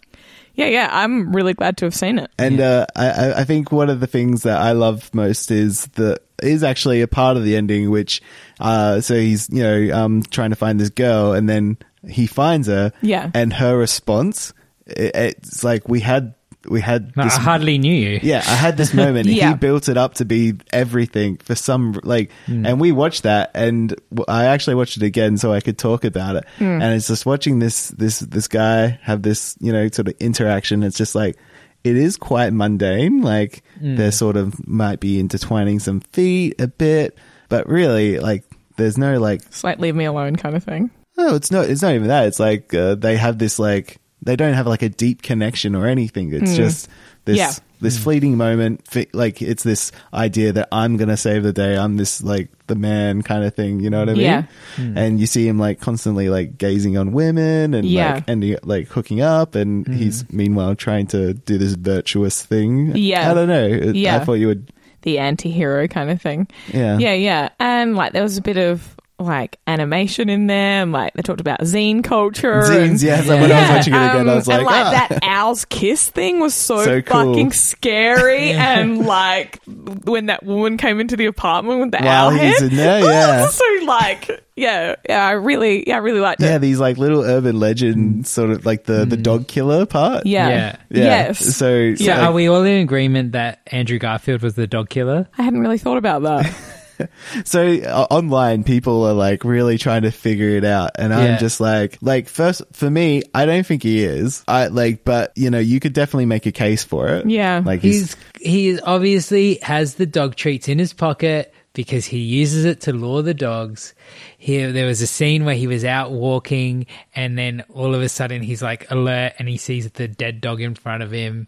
Yeah, 0.56 0.68
yeah. 0.68 0.88
I'm 0.90 1.36
really 1.36 1.54
glad 1.54 1.76
to 1.80 1.86
have 1.86 1.94
seen 1.96 2.18
it. 2.18 2.32
And 2.40 2.62
uh, 2.62 2.86
I, 2.96 3.10
I- 3.10 3.40
I 3.42 3.44
think 3.44 3.74
one 3.74 3.90
of 3.90 4.00
the 4.00 4.08
things 4.08 4.44
that 4.44 4.62
I 4.62 4.72
love 4.72 5.14
most 5.14 5.52
is 5.52 5.88
the 5.96 6.22
is 6.44 6.64
actually 6.64 7.02
a 7.02 7.08
part 7.08 7.38
of 7.38 7.44
the 7.44 7.56
ending, 7.56 7.90
which 7.90 8.22
uh, 8.60 9.02
so 9.02 9.16
he's 9.16 9.50
you 9.50 9.64
know 9.64 9.96
um, 9.98 10.24
trying 10.24 10.50
to 10.52 10.56
find 10.56 10.80
this 10.80 10.90
girl, 10.90 11.34
and 11.34 11.48
then 11.50 11.78
he 12.08 12.28
finds 12.28 12.68
her, 12.68 12.92
Yeah. 13.02 13.30
and 13.34 13.52
her 13.54 13.78
response, 13.78 14.54
it, 14.88 15.16
it's 15.16 15.64
like 15.64 15.88
we 15.90 16.00
had 16.00 16.34
we 16.70 16.82
had 16.82 17.16
No, 17.16 17.24
this, 17.24 17.38
I 17.38 17.40
hardly 17.40 17.78
knew 17.78 17.94
you. 17.94 18.20
yeah, 18.22 18.40
I 18.46 18.54
had 18.56 18.76
this 18.76 18.94
moment. 18.94 19.28
Yeah. 19.30 19.50
He 19.52 19.56
built 19.56 19.88
it 19.90 19.98
up 19.98 20.16
to 20.16 20.26
be 20.26 20.54
everything 20.74 21.38
for 21.38 21.56
some 21.56 22.00
like, 22.04 22.32
and 22.48 22.80
we 22.82 22.92
watched 22.92 23.24
that, 23.24 23.52
and 23.56 23.96
I 24.28 24.46
actually 24.48 24.76
watched 24.76 24.98
it 24.98 25.04
again 25.04 25.38
so 25.38 25.54
I 25.54 25.62
could 25.62 25.78
talk 25.78 26.04
about 26.04 26.36
it. 26.36 26.46
And 26.60 26.84
it's 26.84 27.08
just 27.08 27.26
watching 27.26 27.60
this 27.60 27.90
this 27.90 28.20
this 28.20 28.48
guy 28.50 29.00
have 29.04 29.22
this 29.22 29.56
you 29.62 29.72
know 29.72 29.88
sort 29.90 30.10
of 30.10 30.16
interaction. 30.20 30.84
It's 30.84 30.98
just 30.98 31.16
like 31.16 31.38
it 31.84 31.96
is 31.96 32.18
quite 32.18 32.52
mundane. 32.54 33.22
Like 33.22 33.64
they're 33.82 34.12
sort 34.12 34.36
of 34.38 34.68
might 34.68 35.00
be 35.00 35.20
intertwining 35.20 35.80
some 35.80 36.02
feet 36.02 36.60
a 36.60 36.68
bit, 36.68 37.18
but 37.48 37.68
really 37.68 38.20
like 38.20 38.44
there's 38.78 38.98
no 38.98 39.20
like 39.20 39.42
It's 39.44 39.64
like 39.64 39.80
leave 39.80 39.96
me 39.96 40.06
alone 40.06 40.36
kind 40.36 40.56
of 40.56 40.64
thing. 40.64 40.92
no, 41.18 41.36
it's 41.36 41.52
not. 41.52 41.70
It's 41.70 41.82
not 41.82 41.94
even 41.96 42.08
that. 42.08 42.28
It's 42.28 42.40
like 42.40 42.74
uh, 42.74 42.96
they 42.96 43.16
have 43.18 43.38
this 43.38 43.60
like 43.60 43.98
they 44.22 44.36
don't 44.36 44.54
have 44.54 44.68
like 44.68 44.82
a 44.82 44.90
deep 44.90 45.22
connection 45.22 45.76
or 45.76 45.88
anything. 45.88 46.34
It's 46.34 46.56
just 46.56 46.90
this 47.26 47.38
Yeah. 47.38 47.52
This 47.80 47.98
hmm. 47.98 48.04
fleeting 48.04 48.38
moment. 48.38 48.88
Like 49.14 49.42
it's 49.42 49.64
this 49.64 49.92
idea 50.14 50.54
that 50.54 50.68
I'm 50.72 50.98
gonna 50.98 51.18
save 51.18 51.44
the 51.44 51.54
day. 51.54 51.78
I'm 51.78 51.98
this 51.98 52.22
like 52.22 52.50
the 52.68 52.76
man 52.76 53.22
kind 53.22 53.44
of 53.44 53.56
thing. 53.56 53.80
You 53.80 53.90
know 53.90 54.00
what 54.00 54.10
I 54.10 54.14
mean? 54.14 54.22
Yeah. 54.22 54.44
Hmm. 54.76 54.98
And 54.98 55.20
you 55.20 55.28
see 55.28 55.48
him 55.48 55.58
like 55.58 55.80
constantly 55.80 56.30
like 56.30 56.58
gazing 56.58 56.98
on 56.98 57.12
women 57.12 57.74
and 57.74 57.88
Yeah. 57.88 58.16
like 58.16 58.30
ending 58.30 58.58
like 58.64 58.88
hooking 58.88 59.22
up, 59.22 59.56
and 59.56 59.86
hmm. 59.86 59.94
he's 59.94 60.32
meanwhile 60.32 60.76
trying 60.76 61.08
to 61.08 61.34
do 61.34 61.58
this 61.58 61.74
virtuous 61.74 62.44
thing. 62.44 62.96
Yeah. 62.96 63.32
I 63.32 63.34
don't 63.34 63.48
know. 63.48 63.92
Yeah. 63.94 64.18
I 64.18 64.20
thought 64.26 64.34
you 64.34 64.48
would. 64.48 64.72
The 65.04 65.20
anti 65.20 65.50
hero 65.50 65.88
kind 65.88 66.10
of 66.10 66.22
thing. 66.22 66.48
Yeah. 66.74 66.98
Yeah, 66.98 67.14
yeah. 67.14 67.50
And 67.60 67.96
like 67.96 68.12
there 68.12 68.24
was 68.24 68.38
a 68.38 68.42
bit 68.42 68.58
of 68.58 68.98
like 69.20 69.58
animation 69.68 70.30
in 70.30 70.48
there, 70.48 70.82
and 70.82 70.92
like 70.92 71.14
they 71.14 71.22
talked 71.22 71.42
about 71.42 71.60
zine 71.62 72.04
culture. 72.04 72.62
Zines, 72.62 72.90
and- 72.90 73.02
yeah. 73.02 73.22
So 73.22 73.38
when 73.40 73.52
I 73.52 73.62
was 73.62 73.70
watching 73.70 73.94
it 73.94 73.98
again, 73.98 74.30
I 74.30 74.36
was 74.36 74.48
like, 74.48 74.58
and 74.58 74.66
like 74.66 74.86
ah. 74.86 75.08
that 75.10 75.20
owl's 75.24 75.66
kiss 75.66 76.10
thing 76.10 76.40
was 76.40 76.54
so, 76.54 76.84
So 76.84 77.02
cool. 77.02 77.34
fucking 77.34 77.52
scary, 77.52 78.52
and 78.54 79.06
like 79.06 79.60
when 79.66 80.28
that 80.28 80.44
woman 80.44 80.78
came 80.78 81.00
into 81.00 81.16
the 81.16 81.26
apartment 81.26 81.82
with 81.82 81.92
the 81.92 82.00
While 82.00 82.30
owl 82.30 82.32
he's 82.32 82.60
head, 82.60 82.72
in 82.72 82.78
there, 82.78 83.00
yeah. 83.04 83.48
so 83.48 83.64
like 83.84 84.44
yeah, 84.60 84.96
yeah, 85.08 85.26
I 85.26 85.32
really, 85.32 85.88
yeah, 85.88 85.96
I 85.96 86.00
really 86.00 86.20
liked 86.20 86.42
Yeah, 86.42 86.58
it. 86.58 86.60
these 86.60 86.80
like 86.80 86.98
little 86.98 87.22
urban 87.22 87.60
legend 87.60 88.24
mm. 88.24 88.28
sort 88.28 88.52
of 88.52 88.66
like 88.66 88.84
the 88.84 89.06
the 89.06 89.16
mm. 89.16 89.24
dog 89.24 89.48
killer 89.48 89.86
part. 89.86 90.26
Yeah. 90.26 90.50
Yeah. 90.50 90.76
Yeah. 90.90 91.04
Yes. 91.04 91.40
So, 91.40 91.96
So 91.96 92.06
like, 92.06 92.20
are 92.20 92.32
we 92.34 92.50
all 92.50 92.64
in 92.64 92.82
agreement 92.82 93.32
that 93.32 93.62
Andrew 93.68 93.98
Garfield 94.00 94.42
was 94.42 94.56
the 94.56 94.68
dog 94.68 94.90
killer? 94.90 95.30
I 95.38 95.44
hadn't 95.44 95.62
really 95.62 95.78
thought 95.78 95.98
about 95.98 96.24
that. 96.24 96.54
so 97.46 97.62
uh, 97.68 98.08
online 98.10 98.64
people 98.64 99.04
are 99.06 99.14
like 99.14 99.44
really 99.44 99.78
trying 99.78 100.02
to 100.04 100.12
figure 100.12 100.50
it 100.50 100.64
out 100.66 100.92
and 101.00 101.14
i'm 101.14 101.26
Yeah. 101.34 101.38
just 101.38 101.60
like 101.60 101.98
like 102.02 102.28
first 102.28 102.62
for 102.74 102.90
me 102.90 103.24
i 103.34 103.46
don't 103.46 103.66
think 103.66 103.84
he 103.84 104.04
is 104.04 104.44
i 104.48 104.68
like 104.68 105.04
but 105.04 105.32
you 105.36 105.50
know 105.50 105.60
you 105.60 105.80
could 105.80 105.94
definitely 105.94 106.26
make 106.26 106.46
a 106.46 106.52
case 106.52 106.84
for 106.84 107.08
it 107.10 107.30
Yeah. 107.30 107.62
like 107.66 107.82
he's, 107.82 108.16
He's 108.40 108.76
he 108.76 108.80
obviously 108.82 109.60
has 109.62 109.96
the 109.96 110.06
dog 110.06 110.36
treats 110.36 110.68
in 110.68 110.80
his 110.80 110.94
pocket 110.94 111.54
because 111.74 112.06
he 112.06 112.18
uses 112.20 112.66
it 112.66 112.82
to 112.82 112.94
lure 112.94 113.22
the 113.22 113.34
dogs. 113.34 113.94
Here 114.38 114.72
there 114.72 114.88
was 114.88 115.02
a 115.02 115.08
scene 115.08 115.46
where 115.46 115.56
he 115.56 115.68
was 115.68 115.86
out 115.86 116.12
walking 116.12 116.88
and 117.16 117.38
then 117.38 117.64
all 117.74 117.94
of 117.94 118.02
a 118.02 118.10
sudden 118.10 118.42
he's 118.42 118.62
like 118.62 118.90
alert 118.92 119.34
and 119.40 119.48
he 119.48 119.58
sees 119.58 119.90
the 119.92 120.08
dead 120.08 120.42
dog 120.42 120.62
in 120.62 120.74
front 120.74 121.04
of 121.04 121.12
him. 121.12 121.48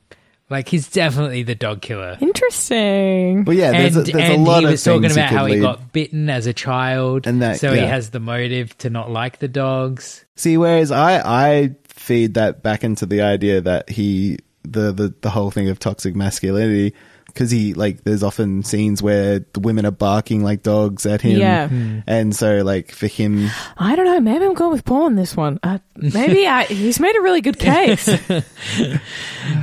Like 0.52 0.68
he's 0.68 0.88
definitely 0.90 1.44
the 1.44 1.56
dog 1.56 1.82
killer. 1.82 2.18
Interesting. 2.20 3.46
well 3.46 3.56
yeah 3.56 3.72
there's, 3.72 3.96
and 3.96 4.08
a, 4.08 4.12
there's 4.12 4.30
and 4.32 4.42
a 4.42 4.46
lot 4.50 4.60
he 4.60 4.66
of 4.66 4.72
was 4.72 4.84
talking 4.84 5.06
about 5.06 5.30
could 5.30 5.38
how 5.38 5.46
he 5.46 5.54
lead. 5.56 5.62
got 5.62 5.94
bitten 5.94 6.30
as 6.30 6.46
a 6.46 6.54
child, 6.54 7.26
And 7.26 7.42
that- 7.42 7.60
so 7.60 7.74
he 7.74 7.80
has 7.80 8.10
the 8.12 8.20
motive 8.20 8.78
to 8.80 8.90
not 8.90 9.10
like 9.10 9.40
the 9.40 9.48
dogs. 9.48 10.26
see 10.36 10.58
whereas 10.58 10.92
i 10.92 11.20
i 11.52 11.76
feed 11.88 12.34
that 12.36 12.62
back 12.64 12.84
into 12.84 13.06
the 13.06 13.22
idea 13.22 13.62
that 13.62 13.90
he 13.90 14.38
the 14.64 14.92
the, 14.92 15.14
the 15.22 15.30
whole 15.30 15.52
thing 15.52 15.70
of 15.70 15.80
toxic 15.80 16.16
masculinity 16.16 16.94
because 17.34 17.50
he 17.52 17.74
like 17.74 18.04
there's 18.04 18.24
often 18.24 18.64
scenes 18.64 19.02
where 19.02 19.40
the 19.54 19.60
women 19.60 19.86
are 19.86 19.92
barking 19.92 20.44
like 20.44 20.64
dogs 20.64 21.06
at 21.06 21.22
him 21.22 21.40
Yeah. 21.40 21.70
and 22.08 22.36
so 22.36 22.62
like 22.64 22.92
for 22.92 23.08
him 23.08 23.50
I 23.78 23.96
don't 23.96 24.06
know. 24.06 24.20
Maybe 24.20 24.46
I'm 24.46 24.54
going 24.54 24.72
with 24.72 24.86
Paul 24.86 25.04
on 25.04 25.16
this 25.16 25.36
one. 25.36 25.60
Uh, 25.64 25.80
maybe 25.96 26.46
I, 26.48 26.64
he's 26.66 27.00
made 27.00 27.16
a 27.16 27.22
really 27.22 27.42
good 27.42 27.58
case. 27.60 28.08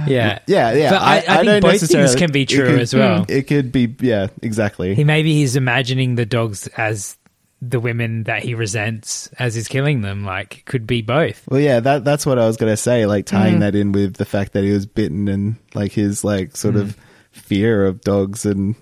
Yeah, 0.07 0.39
Yeah, 0.47 0.73
yeah. 0.73 0.91
But 0.91 1.03
I, 1.03 1.17
I, 1.17 1.21
think 1.21 1.45
don't 1.47 1.61
both 1.63 1.89
things 1.91 2.15
can 2.17 2.33
be 2.33 2.47
true 2.47 2.67
could- 2.67 2.81
as 2.81 2.95
well. 2.95 3.25
It 3.29 3.43
could 3.47 3.71
be, 3.73 3.95
yeah, 4.01 4.29
exactly. 4.43 4.95
He 4.95 5.05
maybe 5.05 5.33
he's 5.35 5.57
imagining 5.57 6.15
the 6.15 6.27
dogs 6.27 6.67
as 6.77 7.17
the 7.61 7.81
women 7.81 8.25
that 8.25 8.43
he 8.43 8.55
resents 8.55 9.29
as 9.39 9.55
he's 9.55 9.69
killing 9.69 10.01
them. 10.01 10.25
Like, 10.25 10.63
could 10.65 10.87
be 10.87 11.03
both. 11.03 11.47
well, 11.49 11.61
yeah, 11.61 11.81
that 11.81 12.05
that's 12.05 12.25
what 12.25 12.39
I 12.39 12.47
was 12.47 12.57
gonna 12.57 12.77
say. 12.77 13.07
Like 13.07 13.27
tying 13.27 13.57
Mm. 13.57 13.61
that 13.61 13.75
in 13.75 13.93
with 13.93 14.15
the 14.15 14.25
fact 14.25 14.53
that 14.53 14.63
he 14.65 14.73
was 14.73 14.87
bitten 14.87 15.29
and 15.29 15.57
like 15.75 15.93
his 15.93 16.23
like 16.25 16.57
sort 16.57 16.75
Mm. 16.77 16.81
of 16.83 16.97
fear 17.39 17.87
of 17.87 18.01
dogs, 18.03 18.45
and 18.47 18.75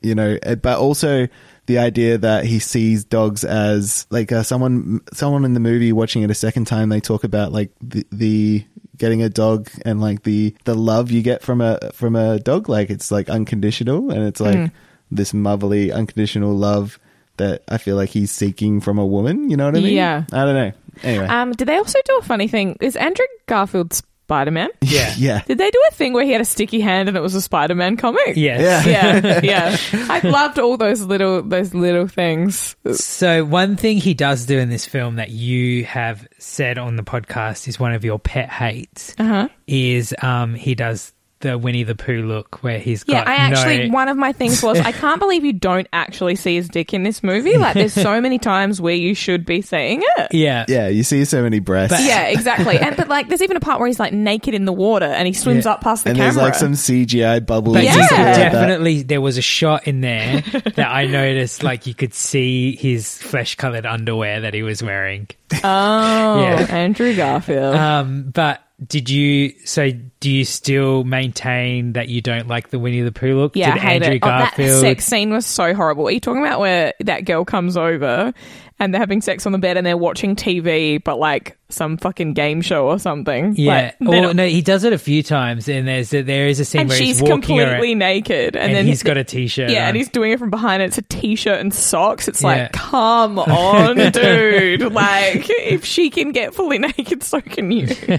you 0.00 0.14
know, 0.14 0.38
eh, 0.42 0.54
but 0.56 0.78
also 0.78 1.28
the 1.66 1.78
idea 1.78 2.18
that 2.18 2.44
he 2.44 2.58
sees 2.58 3.04
dogs 3.04 3.44
as 3.44 4.06
like 4.10 4.32
uh, 4.32 4.42
someone 4.42 5.00
someone 5.12 5.44
in 5.44 5.54
the 5.54 5.60
movie 5.60 5.92
watching 5.92 6.22
it 6.22 6.30
a 6.30 6.34
second 6.34 6.66
time. 6.66 6.88
They 6.88 7.00
talk 7.00 7.24
about 7.24 7.52
like 7.52 7.70
the, 7.80 8.06
the 8.10 8.64
getting 8.96 9.22
a 9.22 9.28
dog 9.28 9.70
and 9.84 10.00
like 10.00 10.22
the 10.24 10.54
the 10.64 10.74
love 10.74 11.10
you 11.10 11.22
get 11.22 11.42
from 11.42 11.60
a 11.60 11.78
from 11.92 12.16
a 12.16 12.38
dog. 12.40 12.68
Like 12.68 12.90
it's 12.90 13.10
like 13.10 13.28
unconditional, 13.30 14.10
and 14.10 14.24
it's 14.26 14.40
like 14.40 14.56
Mm. 14.58 14.72
this 15.10 15.32
motherly 15.34 15.92
unconditional 15.92 16.54
love 16.56 16.98
that 17.38 17.62
I 17.68 17.78
feel 17.78 17.96
like 17.96 18.10
he's 18.10 18.30
seeking 18.30 18.80
from 18.80 18.98
a 18.98 19.06
woman. 19.06 19.48
You 19.50 19.56
know 19.56 19.64
what 19.66 19.76
I 19.76 19.80
mean? 19.80 19.94
Yeah. 19.94 20.24
I 20.32 20.44
don't 20.44 20.54
know. 20.54 20.72
Anyway. 21.02 21.26
Um, 21.26 21.52
did 21.52 21.66
they 21.66 21.78
also 21.78 21.98
do 22.04 22.18
a 22.18 22.22
funny 22.22 22.46
thing? 22.48 22.76
Is 22.80 22.94
Andrew 22.96 23.24
Garfield 23.46 24.00
Spider 24.32 24.50
Man? 24.50 24.70
Yeah. 24.80 25.14
yeah. 25.18 25.42
Did 25.46 25.58
they 25.58 25.70
do 25.70 25.82
a 25.90 25.94
thing 25.94 26.14
where 26.14 26.24
he 26.24 26.32
had 26.32 26.40
a 26.40 26.44
sticky 26.46 26.80
hand 26.80 27.08
and 27.08 27.18
it 27.18 27.20
was 27.20 27.34
a 27.34 27.42
Spider 27.42 27.74
Man 27.74 27.98
comic? 27.98 28.34
Yes. 28.36 28.86
Yeah, 28.86 29.40
yeah. 29.42 29.76
I 30.10 30.26
loved 30.26 30.58
all 30.58 30.78
those 30.78 31.02
little 31.02 31.42
those 31.42 31.74
little 31.74 32.08
things. 32.08 32.74
So 32.94 33.44
one 33.44 33.76
thing 33.76 33.98
he 33.98 34.14
does 34.14 34.46
do 34.46 34.58
in 34.58 34.70
this 34.70 34.86
film 34.86 35.16
that 35.16 35.28
you 35.30 35.84
have 35.84 36.26
said 36.38 36.78
on 36.78 36.96
the 36.96 37.02
podcast 37.02 37.68
is 37.68 37.78
one 37.78 37.92
of 37.92 38.04
your 38.06 38.18
pet 38.18 38.48
hates 38.48 39.14
Uh-huh. 39.18 39.48
is 39.66 40.14
um 40.22 40.54
he 40.54 40.74
does 40.74 41.12
the 41.42 41.58
Winnie 41.58 41.82
the 41.82 41.94
Pooh 41.94 42.22
look 42.22 42.62
where 42.62 42.78
he's 42.78 43.04
Yeah, 43.06 43.18
got 43.24 43.28
I 43.28 43.34
actually 43.34 43.88
no 43.88 43.94
one 43.94 44.08
of 44.08 44.16
my 44.16 44.32
things 44.32 44.62
was 44.62 44.78
I 44.80 44.92
can't 44.92 45.20
believe 45.20 45.44
you 45.44 45.52
don't 45.52 45.86
actually 45.92 46.34
see 46.36 46.54
his 46.54 46.68
dick 46.68 46.94
in 46.94 47.02
this 47.02 47.22
movie. 47.22 47.56
Like 47.58 47.74
there's 47.74 47.92
so 47.92 48.20
many 48.20 48.38
times 48.38 48.80
where 48.80 48.94
you 48.94 49.14
should 49.14 49.44
be 49.44 49.60
seeing 49.60 50.02
it. 50.16 50.28
yeah 50.32 50.64
Yeah, 50.68 50.88
you 50.88 51.02
see 51.02 51.24
so 51.26 51.42
many 51.42 51.58
breasts. 51.58 52.04
Yeah, 52.04 52.24
exactly. 52.28 52.78
And 52.78 52.96
but 52.96 53.08
like 53.08 53.28
there's 53.28 53.42
even 53.42 53.56
a 53.56 53.60
part 53.60 53.78
where 53.78 53.86
he's 53.86 54.00
like 54.00 54.12
naked 54.12 54.54
in 54.54 54.64
the 54.64 54.72
water 54.72 55.04
and 55.06 55.26
he 55.26 55.32
swims 55.34 55.64
Yeah. 55.66 55.72
up 55.72 55.80
past 55.82 56.04
the 56.04 56.10
camera. 56.10 56.24
and 56.28 56.34
camera. 56.36 56.50
there's 56.50 56.62
like 56.62 56.76
some 56.76 56.96
CGI 56.96 57.44
bubbles. 57.44 57.74
But 57.76 57.84
Yeah. 57.84 57.92
stuff 57.92 58.10
like 58.12 58.18
that. 58.36 58.52
definitely 58.52 59.02
there 59.02 59.20
was 59.20 59.36
a 59.36 59.42
shot 59.42 59.86
in 59.86 60.00
there 60.00 60.40
that 60.40 60.88
I 60.88 61.06
noticed 61.06 61.62
like 61.62 61.86
you 61.86 61.94
could 61.94 62.14
see 62.14 62.76
his 62.76 63.18
flesh 63.20 63.56
colored 63.56 63.84
underwear 63.84 64.42
that 64.42 64.54
he 64.54 64.62
was 64.62 64.82
wearing. 64.82 65.26
oh, 65.52 65.58
Yeah. 66.42 66.66
Andrew 66.70 67.14
Garfield. 67.16 67.74
Um, 67.74 68.30
but 68.32 68.60
did 68.86 69.08
you? 69.10 69.54
So 69.64 69.90
do 70.20 70.30
you 70.30 70.44
still 70.44 71.04
maintain 71.04 71.94
that 71.94 72.08
you 72.08 72.20
don't 72.20 72.48
like 72.48 72.70
the 72.70 72.78
Winnie 72.78 73.02
the 73.02 73.12
Pooh 73.12 73.34
look? 73.38 73.56
Yeah, 73.56 73.74
did 73.74 73.80
I 73.82 73.86
hate 73.86 74.02
Andrew 74.02 74.14
it. 74.16 74.20
Oh, 74.22 74.28
that 74.28 74.80
sex 74.80 75.04
scene 75.04 75.30
was 75.30 75.46
so 75.46 75.74
horrible. 75.74 76.06
Are 76.06 76.10
you 76.10 76.20
talking 76.20 76.42
about 76.42 76.60
where 76.60 76.94
that 77.00 77.24
girl 77.24 77.44
comes 77.44 77.76
over 77.76 78.32
and 78.78 78.92
they're 78.94 79.00
having 79.00 79.20
sex 79.20 79.46
on 79.46 79.52
the 79.52 79.58
bed 79.58 79.76
and 79.76 79.86
they're 79.86 79.96
watching 79.96 80.34
TV, 80.36 81.02
but 81.02 81.18
like 81.18 81.56
some 81.68 81.96
fucking 81.96 82.34
game 82.34 82.60
show 82.62 82.86
or 82.88 82.98
something? 82.98 83.54
yeah. 83.56 83.92
Like, 84.00 84.08
or 84.08 84.34
no, 84.34 84.46
he 84.46 84.62
does 84.62 84.84
it 84.84 84.92
a 84.92 84.98
few 84.98 85.22
times, 85.22 85.68
and 85.68 85.86
there's 85.86 86.12
a, 86.14 86.22
there 86.22 86.46
is 86.46 86.60
a 86.60 86.64
scene 86.64 86.88
where 86.88 86.96
she's 86.96 87.20
completely 87.20 87.92
around, 87.92 87.98
naked, 87.98 88.56
and, 88.56 88.66
and, 88.66 88.74
then 88.74 88.86
he's 88.86 89.02
got 89.02 89.16
a 89.16 89.24
t-shirt. 89.24 89.70
yeah, 89.70 89.82
on. 89.82 89.88
and 89.88 89.96
he's 89.96 90.08
doing 90.08 90.32
it 90.32 90.38
from 90.38 90.50
behind. 90.50 90.82
It's 90.82 90.98
a 90.98 91.02
t-shirt 91.02 91.60
and 91.60 91.72
socks. 91.72 92.28
It's 92.28 92.42
Yeah. 92.42 92.48
like, 92.48 92.72
come 92.72 93.38
on, 93.40 93.96
dude! 94.12 94.92
Like, 94.92 95.46
if 95.48 95.84
she 95.84 96.10
can 96.10 96.32
get 96.32 96.54
fully 96.54 96.78
naked, 96.96 97.22
so 97.22 97.40
can 97.40 97.70
you. 97.70 97.88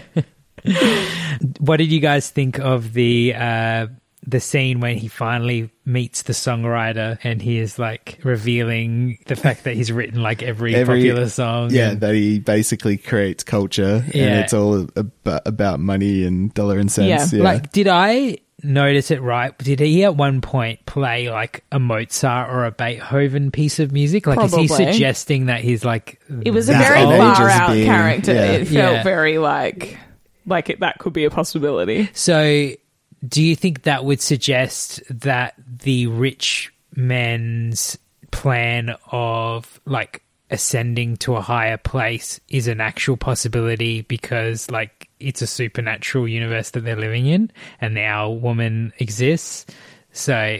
What 1.59 1.77
did 1.77 1.91
you 1.91 1.99
guys 1.99 2.29
think 2.29 2.59
of 2.59 2.93
the 2.93 3.33
uh, 3.35 3.87
the 4.25 4.39
scene 4.39 4.79
when 4.79 4.97
he 4.97 5.07
finally 5.09 5.69
meets 5.85 6.21
the 6.21 6.31
songwriter 6.33 7.17
and 7.23 7.41
he 7.41 7.57
is 7.59 7.77
like 7.77 8.19
revealing 8.23 9.17
the 9.25 9.35
fact 9.35 9.65
that 9.65 9.75
he's 9.75 9.91
written 9.91 10.21
like 10.23 10.41
every, 10.41 10.73
Every- 10.75 10.99
popular 11.01 11.27
song? 11.27 11.71
Yeah, 11.71 11.91
and- 11.91 12.01
that 12.01 12.15
he 12.15 12.39
basically 12.39 12.97
creates 12.97 13.43
culture, 13.43 14.05
Yeah. 14.13 14.23
and 14.27 14.39
it's 14.39 14.53
all 14.53 14.87
about, 14.95 15.41
about 15.45 15.79
money 15.81 16.23
and 16.23 16.53
dollar 16.53 16.77
and 16.79 16.89
cents. 16.91 17.33
Yeah, 17.33 17.37
Yeah, 17.39 17.43
Like, 17.43 17.71
did 17.73 17.87
I 17.89 18.37
notice 18.63 19.11
it 19.11 19.21
right? 19.21 19.57
Did 19.57 19.81
he 19.81 20.05
at 20.05 20.15
one 20.15 20.39
point 20.39 20.85
play 20.85 21.29
like 21.29 21.65
a 21.73 21.79
Mozart 21.79 22.49
or 22.49 22.63
a 22.63 22.71
Beethoven 22.71 23.51
piece 23.51 23.79
of 23.79 23.91
music? 23.91 24.25
Like, 24.25 24.39
is 24.45 24.55
he 24.55 24.67
suggesting 24.69 25.47
that 25.47 25.59
he's 25.59 25.83
like 25.83 26.21
It 26.45 26.51
was 26.51 26.69
a 26.69 26.73
very 26.73 27.01
old. 27.01 27.17
far 27.17 27.49
out 27.49 27.71
being- 27.73 27.87
character. 27.87 28.33
yeah. 28.33 28.51
It 28.53 28.65
felt 28.69 28.93
Yeah. 28.93 29.03
very 29.03 29.37
like 29.37 29.97
like 30.45 30.69
it, 30.69 30.79
that 30.79 30.99
could 30.99 31.13
be 31.13 31.25
a 31.25 31.29
possibility. 31.29 32.09
So, 32.13 32.71
do 33.27 33.41
you 33.41 33.55
think 33.55 33.83
that 33.83 34.05
would 34.05 34.21
suggest 34.21 35.01
that 35.09 35.55
the 35.57 36.07
rich 36.07 36.73
man's 36.95 37.97
plan 38.31 38.95
of 39.11 39.79
like 39.85 40.23
ascending 40.51 41.17
to 41.17 41.35
a 41.35 41.41
higher 41.41 41.77
place 41.77 42.39
is 42.49 42.67
an 42.67 42.79
actual 42.79 43.17
possibility 43.17 44.01
because 44.01 44.69
like 44.69 45.09
it's 45.19 45.41
a 45.41 45.47
supernatural 45.47 46.27
universe 46.27 46.71
that 46.71 46.81
they're 46.81 46.95
living 46.95 47.25
in 47.25 47.51
and 47.81 47.97
Owl 47.97 48.37
Woman 48.37 48.93
exists? 48.99 49.65
So, 50.11 50.59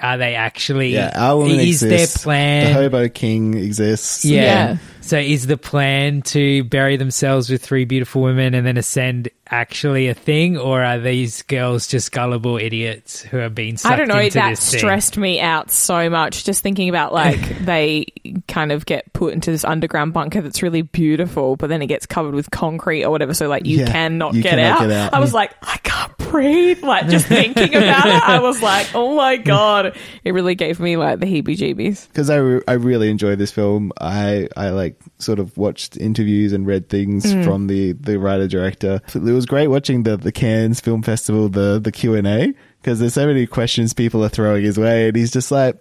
are 0.00 0.18
they 0.18 0.34
actually? 0.34 0.90
yeah. 0.90 1.10
Owl 1.14 1.38
Woman 1.38 1.60
is 1.60 1.82
exists. 1.82 2.14
their 2.14 2.22
plan? 2.22 2.66
The 2.66 2.72
hobo 2.74 3.08
king 3.08 3.54
exists. 3.54 4.24
Yeah. 4.24 4.42
Yeah. 4.42 4.76
So 5.06 5.18
is 5.18 5.46
the 5.46 5.56
plan 5.56 6.22
to 6.22 6.64
bury 6.64 6.96
themselves 6.96 7.48
with 7.50 7.62
three 7.62 7.84
beautiful 7.84 8.22
women 8.22 8.54
and 8.54 8.66
then 8.66 8.76
ascend 8.76 9.28
actually 9.48 10.08
a 10.08 10.14
thing, 10.14 10.58
or 10.58 10.82
are 10.82 10.98
these 10.98 11.42
girls 11.42 11.86
just 11.86 12.10
gullible 12.10 12.56
idiots 12.56 13.22
who 13.22 13.38
are 13.38 13.48
being 13.48 13.76
sucked 13.76 13.92
I 13.92 13.96
don't 13.96 14.08
know. 14.08 14.18
into 14.18 14.34
That 14.34 14.50
this 14.50 14.70
thing? 14.72 14.78
stressed 14.80 15.16
me 15.16 15.40
out 15.40 15.70
so 15.70 16.10
much. 16.10 16.44
Just 16.44 16.62
thinking 16.62 16.88
about 16.88 17.12
like 17.12 17.40
they 17.60 18.06
kind 18.48 18.72
of 18.72 18.86
get 18.86 19.12
put 19.12 19.32
into 19.32 19.50
this 19.52 19.64
underground 19.64 20.12
bunker 20.12 20.40
that's 20.40 20.62
really 20.62 20.82
beautiful, 20.82 21.54
but 21.56 21.68
then 21.68 21.80
it 21.82 21.86
gets 21.86 22.06
covered 22.06 22.34
with 22.34 22.50
concrete 22.50 23.04
or 23.04 23.10
whatever. 23.10 23.34
So 23.34 23.46
like 23.48 23.66
you 23.66 23.78
Yeah, 23.78 23.86
cannot 23.92 24.34
you 24.34 24.42
get, 24.42 24.50
cannot 24.58 24.80
out. 24.82 24.88
get 24.88 24.90
out. 24.98 25.14
I 25.14 25.20
was 25.20 25.30
mm. 25.30 25.34
like, 25.34 25.52
I 25.62 25.76
can't 25.84 26.18
breathe. 26.18 26.82
Like 26.82 27.06
just 27.08 27.26
thinking 27.26 27.74
about 27.74 28.06
it, 28.06 28.22
I 28.28 28.40
was 28.40 28.60
like, 28.60 28.88
oh 28.94 29.14
my 29.16 29.38
mm. 29.38 29.44
god. 29.44 29.96
It 30.24 30.32
really 30.32 30.56
gave 30.56 30.80
me 30.80 30.96
like 30.96 31.20
the 31.20 31.26
heebie-jeebies. 31.26 32.08
because 32.08 32.30
I, 32.30 32.36
re- 32.36 32.62
I 32.66 32.72
really 32.72 33.10
enjoyed 33.10 33.38
this 33.38 33.52
film. 33.52 33.92
I 34.00 34.48
I 34.56 34.70
like 34.70 34.95
sort 35.18 35.38
of 35.38 35.56
watched 35.56 35.96
interviews 35.96 36.52
and 36.52 36.66
read 36.66 36.88
things 36.88 37.24
Mm. 37.26 37.44
from 37.44 37.66
the 37.66 37.92
the 37.92 38.18
writer 38.18 38.46
director. 38.48 39.00
It 39.14 39.20
was 39.22 39.46
great 39.46 39.68
watching 39.68 40.02
the 40.02 40.16
the 40.16 40.32
Cannes 40.32 40.80
Film 40.80 41.02
Festival 41.02 41.48
the 41.48 41.78
the 41.82 41.92
Q 41.92 42.14
and 42.14 42.26
A 42.26 42.52
because 42.82 42.98
there's 43.00 43.14
so 43.14 43.26
many 43.26 43.46
questions 43.46 43.92
people 43.94 44.24
are 44.24 44.28
throwing 44.28 44.64
his 44.64 44.78
way, 44.78 45.08
and 45.08 45.16
he's 45.16 45.30
just 45.32 45.50
like, 45.50 45.76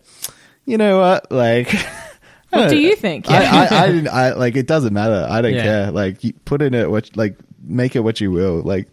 you 0.66 0.78
know 0.78 1.00
what, 1.00 1.32
like. 1.32 1.74
What 2.52 2.70
do 2.70 2.78
you 2.78 2.96
think? 2.96 3.30
I, 3.30 3.44
I, 3.66 3.68
I, 3.84 3.88
didn't, 3.88 4.08
I 4.08 4.32
like 4.34 4.56
it 4.56 4.66
doesn't 4.66 4.94
matter. 4.94 5.28
I 5.30 5.42
don't 5.42 5.54
Yeah. 5.56 5.64
care. 5.64 5.92
Like 5.92 6.24
you 6.24 6.32
put 6.46 6.62
in 6.62 6.74
it 6.74 6.90
what 6.90 7.10
like 7.18 7.38
make 7.62 7.98
it 7.98 8.00
what 8.00 8.22
you 8.22 8.32
will. 8.32 8.62
Like 8.62 8.88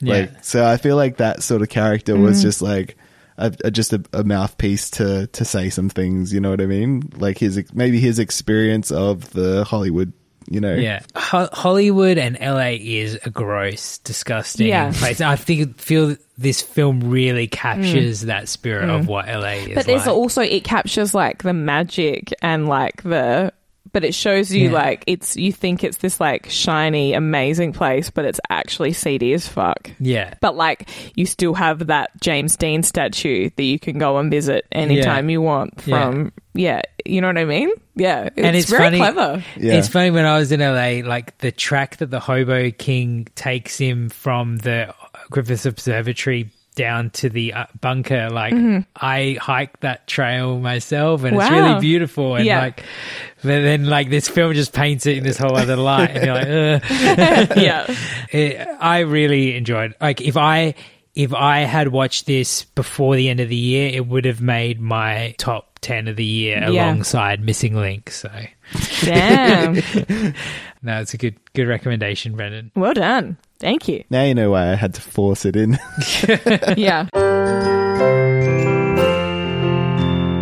Yeah. 0.00 0.14
like 0.14 0.44
so 0.44 0.64
I 0.64 0.78
feel 0.78 0.96
like 0.96 1.18
that 1.18 1.42
sort 1.42 1.60
of 1.60 1.68
character 1.68 2.14
Mm-hmm. 2.14 2.22
was 2.22 2.40
just 2.40 2.62
like 2.62 2.96
a, 3.38 3.52
a, 3.64 3.70
just 3.70 3.92
a, 3.92 4.02
a 4.12 4.24
mouthpiece 4.24 4.90
to 4.92 5.26
to 5.28 5.44
say 5.44 5.70
some 5.70 5.88
things. 5.88 6.32
You 6.32 6.40
know 6.40 6.50
what 6.50 6.60
I 6.60 6.66
mean? 6.66 7.02
Like 7.16 7.38
his 7.38 7.62
maybe 7.72 8.00
his 8.00 8.18
experience 8.18 8.90
of 8.90 9.30
the 9.30 9.64
Hollywood. 9.64 10.12
You 10.50 10.60
know, 10.60 10.74
Yeah, 10.74 11.00
Ho- 11.14 11.48
Hollywood 11.52 12.18
and 12.18 12.36
LA 12.38 12.72
is 12.78 13.16
a 13.24 13.30
gross, 13.30 13.98
disgusting 13.98 14.66
Yeah. 14.66 14.90
place. 14.92 15.20
I 15.20 15.36
think 15.36 15.78
feel 15.78 16.16
this 16.36 16.60
film 16.60 16.98
really 17.00 17.46
captures 17.46 18.22
that 18.22 18.48
spirit 18.48 18.90
of 18.90 19.06
what 19.06 19.28
LA 19.28 19.50
is. 19.52 19.68
Mm. 19.68 19.74
But 19.76 19.86
there's 19.86 20.06
like. 20.06 20.14
also 20.16 20.42
it 20.42 20.64
captures 20.64 21.14
like 21.14 21.44
the 21.44 21.52
magic 21.52 22.34
and 22.42 22.68
like 22.68 23.02
the 23.04 23.52
but 23.92 24.04
it 24.04 24.14
shows 24.14 24.52
you 24.52 24.66
Yeah. 24.68 24.72
like 24.72 25.04
it's 25.06 25.36
you 25.36 25.52
think 25.52 25.82
it's 25.84 25.98
this 25.98 26.20
like 26.20 26.48
shiny 26.48 27.12
amazing 27.14 27.72
place 27.72 28.10
but 28.10 28.24
it's 28.24 28.40
actually 28.48 28.92
seedy 28.92 29.32
as 29.32 29.46
fuck. 29.48 29.90
yeah, 29.98 30.34
But 30.40 30.56
like 30.56 30.88
you 31.16 31.26
still 31.26 31.54
have 31.54 31.86
that 31.88 32.10
James 32.20 32.56
Dean 32.56 32.82
statue 32.82 33.50
that 33.56 33.62
you 33.62 33.78
can 33.78 33.98
go 33.98 34.18
and 34.18 34.30
visit 34.30 34.66
anytime 34.72 35.28
you 35.30 35.42
want 35.42 35.74
Yeah. 35.84 36.02
from 36.10 36.32
yeah. 36.54 36.82
you 37.04 37.20
know 37.20 37.26
what 37.26 37.38
I 37.38 37.44
mean? 37.44 37.70
Yeah. 37.96 38.24
It's, 38.26 38.38
and 38.38 38.56
it's 38.56 38.70
very 38.70 38.84
funny. 38.84 38.98
clever. 38.98 39.44
Yeah. 39.58 39.74
It's 39.74 39.88
funny 39.88 40.10
when 40.10 40.24
I 40.24 40.38
was 40.38 40.52
in 40.52 40.60
LA, 40.60 41.06
like 41.06 41.36
the 41.38 41.50
track 41.52 41.96
that 41.98 42.10
the 42.10 42.20
Hobo 42.20 42.70
King 42.70 43.26
takes 43.34 43.76
him 43.78 44.08
from 44.08 44.58
the 44.58 44.94
Griffith 45.30 45.66
Observatory 45.66 46.50
down 46.74 47.10
to 47.10 47.28
the 47.28 47.52
uh, 47.52 47.66
bunker. 47.80 48.30
Like 48.30 48.54
I 48.96 49.36
hiked 49.40 49.80
that 49.82 50.06
trail 50.06 50.58
myself, 50.58 51.24
and 51.24 51.36
it's 51.36 51.44
Mm-hmm. 51.44 51.54
Really 51.54 51.80
beautiful. 51.80 52.36
And 52.36 52.44
Yeah. 52.46 52.60
like, 52.60 52.82
but 53.42 53.48
then 53.62 53.86
like 53.86 54.08
this 54.10 54.28
film 54.28 54.54
just 54.54 54.72
paints 54.72 55.06
it 55.06 55.18
in 55.18 55.24
this 55.24 55.36
whole 55.38 55.56
other 55.56 55.76
light, 55.76 56.10
and 56.10 56.24
you're 56.24 56.34
like, 56.34 57.56
yeah. 57.56 57.94
it, 58.30 58.68
I 58.80 59.00
really 59.00 59.56
enjoyed. 59.56 59.94
Like 60.00 60.20
if 60.20 60.36
I 60.36 60.74
if 61.14 61.34
I 61.34 61.60
had 61.60 61.88
watched 61.88 62.24
this 62.26 62.64
before 62.64 63.16
the 63.16 63.28
end 63.28 63.40
of 63.40 63.48
the 63.50 63.56
year, 63.56 63.90
it 63.92 64.06
would 64.06 64.24
have 64.24 64.40
made 64.40 64.80
my 64.80 65.34
top 65.38 65.78
ten 65.82 66.08
of 66.08 66.16
the 66.16 66.24
year 66.24 66.58
Yeah. 66.58 66.68
alongside 66.86 67.42
Missing 67.44 67.74
Link. 67.76 68.10
So 68.10 68.30
Damn. 69.02 69.74
no, 70.82 71.00
it's 71.00 71.12
a 71.12 71.18
good 71.18 71.36
good 71.54 71.68
recommendation, 71.68 72.34
Brendan. 72.36 72.70
well 72.74 72.94
done. 72.94 73.36
Thank 73.62 73.86
you. 73.86 74.02
Now 74.10 74.24
you 74.24 74.34
know 74.34 74.50
why 74.50 74.72
I 74.72 74.74
had 74.74 74.94
to 74.94 75.00
force 75.00 75.44
it 75.46 75.54
in. 75.56 75.78
Yeah. 76.76 77.06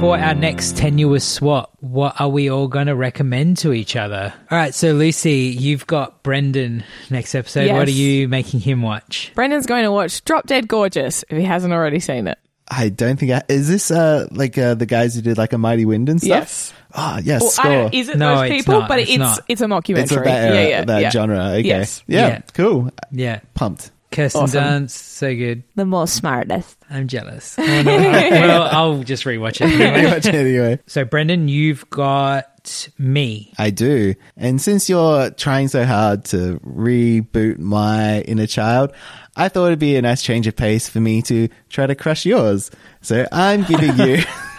For 0.00 0.18
our 0.18 0.34
next 0.34 0.78
tenuous 0.78 1.26
swap, 1.26 1.76
what 1.80 2.18
are 2.18 2.30
we 2.30 2.48
all 2.48 2.68
going 2.68 2.86
to 2.86 2.96
recommend 2.96 3.58
to 3.58 3.74
each 3.74 3.96
other? 3.96 4.32
All 4.50 4.56
right, 4.56 4.74
so 4.74 4.92
Lucy, 4.92 5.54
you've 5.58 5.86
got 5.86 6.22
Brendan 6.22 6.84
next 7.10 7.34
episode. 7.34 7.70
What 7.70 7.86
are 7.86 7.90
you 7.90 8.26
making 8.26 8.60
him 8.60 8.80
watch? 8.80 9.30
Brendan's 9.34 9.66
going 9.66 9.84
to 9.84 9.92
watch 9.92 10.24
Drop 10.24 10.46
Dead 10.46 10.66
Gorgeous 10.66 11.22
if 11.28 11.36
he 11.36 11.44
hasn't 11.44 11.74
already 11.74 12.00
seen 12.00 12.28
it. 12.28 12.38
I 12.70 12.88
don't 12.88 13.18
think 13.18 13.32
I, 13.32 13.42
is 13.48 13.68
this 13.68 13.90
uh 13.90 14.28
like 14.30 14.56
uh, 14.56 14.74
the 14.74 14.86
guys 14.86 15.14
who 15.16 15.22
did 15.22 15.36
like 15.38 15.52
a 15.52 15.58
Mighty 15.58 15.84
Wind 15.84 16.08
and 16.08 16.20
stuff. 16.20 16.28
Yes. 16.28 16.72
Ah, 16.94 17.18
yes. 17.22 17.40
Well, 17.42 17.48
I 17.50 17.52
score. 17.52 17.72
don't, 17.72 17.94
is 17.94 18.08
it 18.08 18.16
No, 18.18 18.36
those 18.36 18.50
it's 18.50 18.56
people? 18.58 18.80
not. 18.80 18.88
But 18.88 18.98
It's 19.00 19.10
it's 19.10 19.18
not. 19.18 19.40
it's, 19.48 19.60
a 19.60 19.64
mockumentary. 19.66 19.98
it's 19.98 20.12
of 20.12 20.24
that 20.24 20.44
era, 20.44 20.54
yeah, 20.54 20.68
yeah, 20.68 20.84
that 20.84 21.00
yeah. 21.02 21.10
genre. 21.10 21.38
Okay. 21.50 21.60
Yes. 21.62 22.02
Yeah, 22.06 22.26
Yeah. 22.28 22.40
Cool. 22.54 22.90
Yeah, 23.12 23.40
Pumped. 23.54 23.90
Kirsten 24.10 24.42
Awesome. 24.42 24.64
Dunst, 24.64 24.90
so 24.90 25.32
good. 25.32 25.62
The 25.76 25.84
most 25.84 26.14
smartest. 26.16 26.76
I'm 26.90 27.06
jealous. 27.06 27.56
Oh, 27.60 27.84
well, 27.84 28.62
I'll 28.64 29.02
just 29.04 29.24
rewatch 29.24 29.60
it. 29.60 29.72
Pretty 29.76 30.06
much 30.10 30.26
anyway. 30.26 30.80
So, 30.88 31.04
Brendan, 31.04 31.46
you've 31.46 31.88
got 31.90 32.49
me. 32.98 33.52
I 33.58 33.70
do. 33.70 34.14
And 34.36 34.60
since 34.60 34.88
you're 34.88 35.30
trying 35.30 35.68
so 35.68 35.84
hard 35.84 36.24
to 36.26 36.60
reboot 36.60 37.58
my 37.58 38.20
inner 38.22 38.46
child, 38.46 38.92
I 39.36 39.48
thought 39.48 39.66
it'd 39.66 39.78
be 39.78 39.96
a 39.96 40.02
nice 40.02 40.22
change 40.22 40.46
of 40.46 40.56
pace 40.56 40.88
for 40.88 41.00
me 41.00 41.22
to 41.22 41.48
try 41.68 41.86
to 41.86 41.94
crush 41.94 42.26
yours. 42.26 42.70
So 43.00 43.26
I'm 43.32 43.64
giving 43.64 43.96
you 43.98 44.22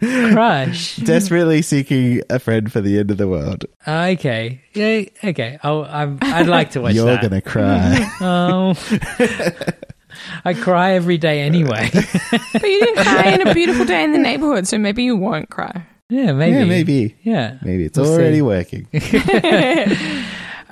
Crush. 0.32 0.96
Desperately 0.96 1.60
Seeking 1.60 2.22
a 2.30 2.38
Friend 2.38 2.72
for 2.72 2.80
the 2.80 2.98
End 2.98 3.10
of 3.10 3.18
the 3.18 3.28
World. 3.28 3.66
okay. 3.86 4.62
Yeah, 4.72 5.02
okay. 5.22 5.58
I'll, 5.62 5.84
I'm, 5.84 6.18
I'd 6.22 6.46
like 6.46 6.70
to 6.70 6.80
watch 6.80 6.94
You're 6.94 7.18
going 7.18 7.30
to 7.30 7.42
cry. 7.42 8.06
Oh. 8.22 8.74
I 10.44 10.54
cry 10.54 10.92
every 10.92 11.18
day 11.18 11.42
anyway. 11.42 11.90
But 11.92 12.62
you 12.62 12.80
didn't 12.80 13.04
cry 13.04 13.30
in 13.30 13.46
a 13.46 13.54
beautiful 13.54 13.84
day 13.84 14.02
in 14.04 14.12
the 14.12 14.18
neighborhood, 14.18 14.66
so 14.66 14.78
maybe 14.78 15.02
you 15.02 15.16
won't 15.16 15.50
cry. 15.50 15.86
Yeah, 16.10 16.32
maybe. 16.32 16.56
yeah, 16.58 16.64
maybe. 16.64 17.16
Yeah. 17.22 17.58
Maybe 17.62 17.84
it's 17.84 17.96
We'll 17.98 18.06
see. 18.06 18.12
already 18.12 18.42
working. 18.42 18.86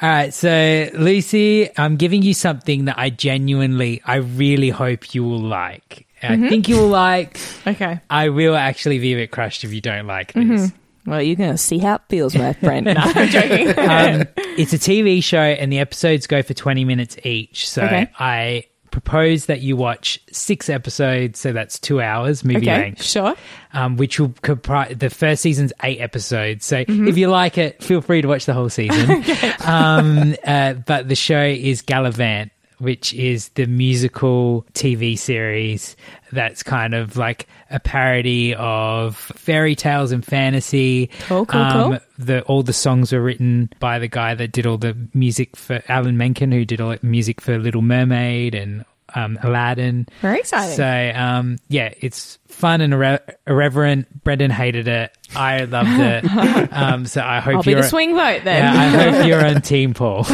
All 0.00 0.08
right, 0.08 0.32
so 0.32 0.88
Lucy, 0.94 1.70
I'm 1.76 1.96
giving 1.96 2.22
you 2.22 2.32
something 2.32 2.84
that 2.84 2.98
I 2.98 3.10
genuinely, 3.10 4.00
I 4.04 4.16
really 4.16 4.70
hope 4.70 5.12
you 5.14 5.24
will 5.24 5.40
like. 5.40 6.06
I 6.22 6.36
think 6.36 6.68
you 6.68 6.76
will 6.76 6.88
like. 6.88 7.38
Okay. 7.66 8.00
I 8.10 8.28
will 8.28 8.54
actually 8.56 8.98
be 9.00 9.12
a 9.14 9.16
bit 9.16 9.30
crushed 9.32 9.64
if 9.64 9.72
you 9.72 9.80
don't 9.80 10.06
like 10.06 10.32
this. 10.34 10.70
Well, 11.06 11.22
you're 11.22 11.36
going 11.36 11.52
to 11.52 11.58
see 11.58 11.78
how 11.78 11.96
it 11.96 12.02
feels, 12.08 12.36
my 12.36 12.52
friend. 12.64 12.84
No, 12.86 12.94
I'm 12.96 13.28
joking. 13.28 13.68
Um, 13.70 14.26
it's 14.56 14.72
a 14.72 14.78
TV 14.78 15.22
show, 15.24 15.40
and 15.40 15.72
the 15.72 15.78
episodes 15.78 16.26
go 16.26 16.42
for 16.42 16.54
20 16.54 16.84
minutes 16.84 17.16
each. 17.24 17.68
So 17.68 17.82
Okay. 17.82 18.10
I 18.18 18.64
propose 18.90 19.46
that 19.46 19.60
you 19.60 19.76
watch 19.76 20.20
six 20.32 20.68
episodes, 20.68 21.38
so 21.38 21.52
that's 21.52 21.78
two 21.78 22.00
hours 22.00 22.44
movie 22.44 22.58
okay, 22.68 22.80
length. 22.82 23.02
sure. 23.02 23.34
um, 23.72 23.96
which 23.96 24.18
will 24.18 24.34
comprise 24.42 24.96
the 24.96 25.10
first 25.10 25.42
season's 25.42 25.72
eight 25.82 26.00
episodes. 26.00 26.64
So 26.64 26.84
Mm-hmm. 26.84 27.08
if 27.08 27.18
you 27.18 27.28
like 27.28 27.58
it, 27.58 27.82
feel 27.82 28.00
free 28.00 28.22
to 28.22 28.28
watch 28.28 28.46
the 28.46 28.54
whole 28.54 28.68
season. 28.70 29.22
um, 29.64 30.34
uh, 30.44 30.72
but 30.74 31.08
the 31.08 31.14
show 31.14 31.42
is 31.42 31.82
Galavant, 31.82 32.50
which 32.78 33.12
is 33.14 33.48
the 33.50 33.66
musical 33.66 34.66
TV 34.74 35.18
series 35.18 35.96
that's 36.32 36.62
kind 36.62 36.94
of 36.94 37.16
like 37.16 37.46
a 37.70 37.80
parody 37.80 38.54
of 38.54 39.16
fairy 39.16 39.74
tales 39.74 40.12
and 40.12 40.24
fantasy. 40.24 41.10
Cool, 41.26 41.46
cool, 41.46 41.60
um, 41.60 41.90
cool. 41.90 41.98
The 42.18 42.42
all 42.42 42.62
the 42.62 42.72
songs 42.72 43.12
were 43.12 43.22
written 43.22 43.70
by 43.80 43.98
the 43.98 44.08
guy 44.08 44.34
that 44.34 44.52
did 44.52 44.66
all 44.66 44.78
the 44.78 44.96
music 45.14 45.56
for 45.56 45.82
Alan 45.88 46.16
Menken, 46.16 46.52
who 46.52 46.64
did 46.64 46.80
all 46.80 46.90
the 46.90 46.98
music 47.02 47.40
for 47.40 47.58
Little 47.58 47.82
Mermaid 47.82 48.54
and 48.54 48.84
um, 49.14 49.38
Aladdin. 49.42 50.06
Very 50.20 50.40
exciting. 50.40 50.76
So, 50.76 51.12
um, 51.18 51.56
yeah, 51.68 51.92
it's 51.98 52.38
fun 52.46 52.80
and 52.80 52.92
irre- 52.92 53.34
irreverent. 53.46 54.22
Brendan 54.24 54.50
hated 54.50 54.88
it. 54.88 55.16
I 55.34 55.64
loved 55.64 55.88
it. 55.98 56.72
um, 56.72 57.06
so 57.06 57.22
I 57.22 57.40
hope 57.40 57.56
I'll 57.56 57.62
be 57.62 57.70
you're 57.72 57.82
the 57.82 57.88
swing 57.88 58.14
vote 58.14 58.42
then. 58.44 58.62
Yeah, 58.74 58.80
I 58.80 58.86
hope 59.12 59.26
you're 59.26 59.44
on 59.46 59.62
Team 59.62 59.94
Paul. 59.94 60.24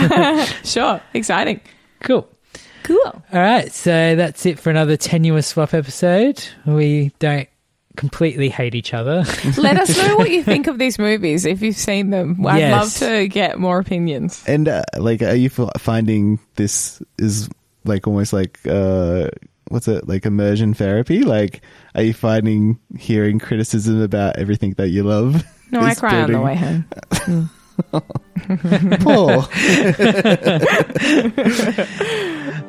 sure. 0.64 1.00
Exciting. 1.14 1.60
cool. 2.00 2.28
Cool. 2.84 2.98
All 3.04 3.22
right, 3.40 3.72
so 3.72 4.14
that's 4.14 4.46
it 4.46 4.58
for 4.60 4.70
another 4.70 4.96
tenuous 4.96 5.48
swap 5.48 5.74
episode. 5.74 6.44
We 6.64 7.12
don't 7.18 7.48
completely 7.96 8.48
hate 8.48 8.74
each 8.74 8.92
other. 8.94 9.24
Let 9.56 9.78
us 9.78 9.96
know 9.96 10.16
what 10.16 10.30
you 10.30 10.42
think 10.44 10.66
of 10.66 10.78
these 10.78 10.98
movies 10.98 11.44
if 11.44 11.62
you've 11.62 11.76
seen 11.76 12.10
them. 12.10 12.44
I'd 12.46 12.58
Yes. 12.58 12.72
love 13.00 13.08
to 13.08 13.28
get 13.28 13.58
more 13.58 13.78
opinions. 13.78 14.44
And 14.46 14.68
uh, 14.68 14.82
like, 14.98 15.22
are 15.22 15.34
you 15.34 15.48
finding 15.50 16.38
this 16.56 17.02
is 17.18 17.48
like 17.84 18.06
almost 18.06 18.32
like 18.32 18.58
uh, 18.66 19.28
what's 19.68 19.88
it 19.88 20.06
like 20.08 20.26
immersion 20.26 20.74
therapy? 20.74 21.22
Like, 21.22 21.62
are 21.94 22.02
you 22.02 22.12
finding 22.14 22.78
hearing 22.98 23.38
criticism 23.38 24.00
about 24.02 24.36
everything 24.38 24.74
that 24.74 24.88
you 24.88 25.04
love? 25.04 25.44
No, 25.70 25.80
I 25.80 25.92
is 25.92 26.00
cry 26.00 26.20
on 26.22 26.32
the 26.32 26.40
way 26.40 26.54
home. 26.56 26.84
Paul. 29.00 29.30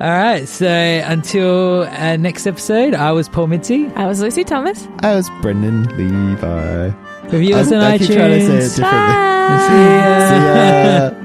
All 0.02 0.12
right, 0.12 0.44
so 0.48 0.68
until 0.68 1.84
uh, 1.84 2.15
next 2.18 2.46
episode, 2.48 2.94
I 2.94 3.12
was 3.12 3.30
Paul 3.30 3.48
Mitzi. 3.48 3.88
I 3.96 4.08
was 4.08 4.20
Lucy 4.22 4.44
Thomas. 4.44 4.88
I 5.00 5.15
was 5.15 5.30
Brendan 5.41 5.86
Levi. 5.98 6.88
Review 7.30 7.56
us 7.56 7.72
I- 7.72 7.76
on 7.78 7.82
I 7.84 7.98
iTunes. 7.98 8.08
keep 8.08 8.18
trying 8.18 8.39
to 8.39 8.46
say 8.46 8.58
it 8.58 8.76
differently. 8.76 8.76
See 8.76 9.72
ya. 9.72 11.10
See 11.10 11.15
ya. 11.15 11.24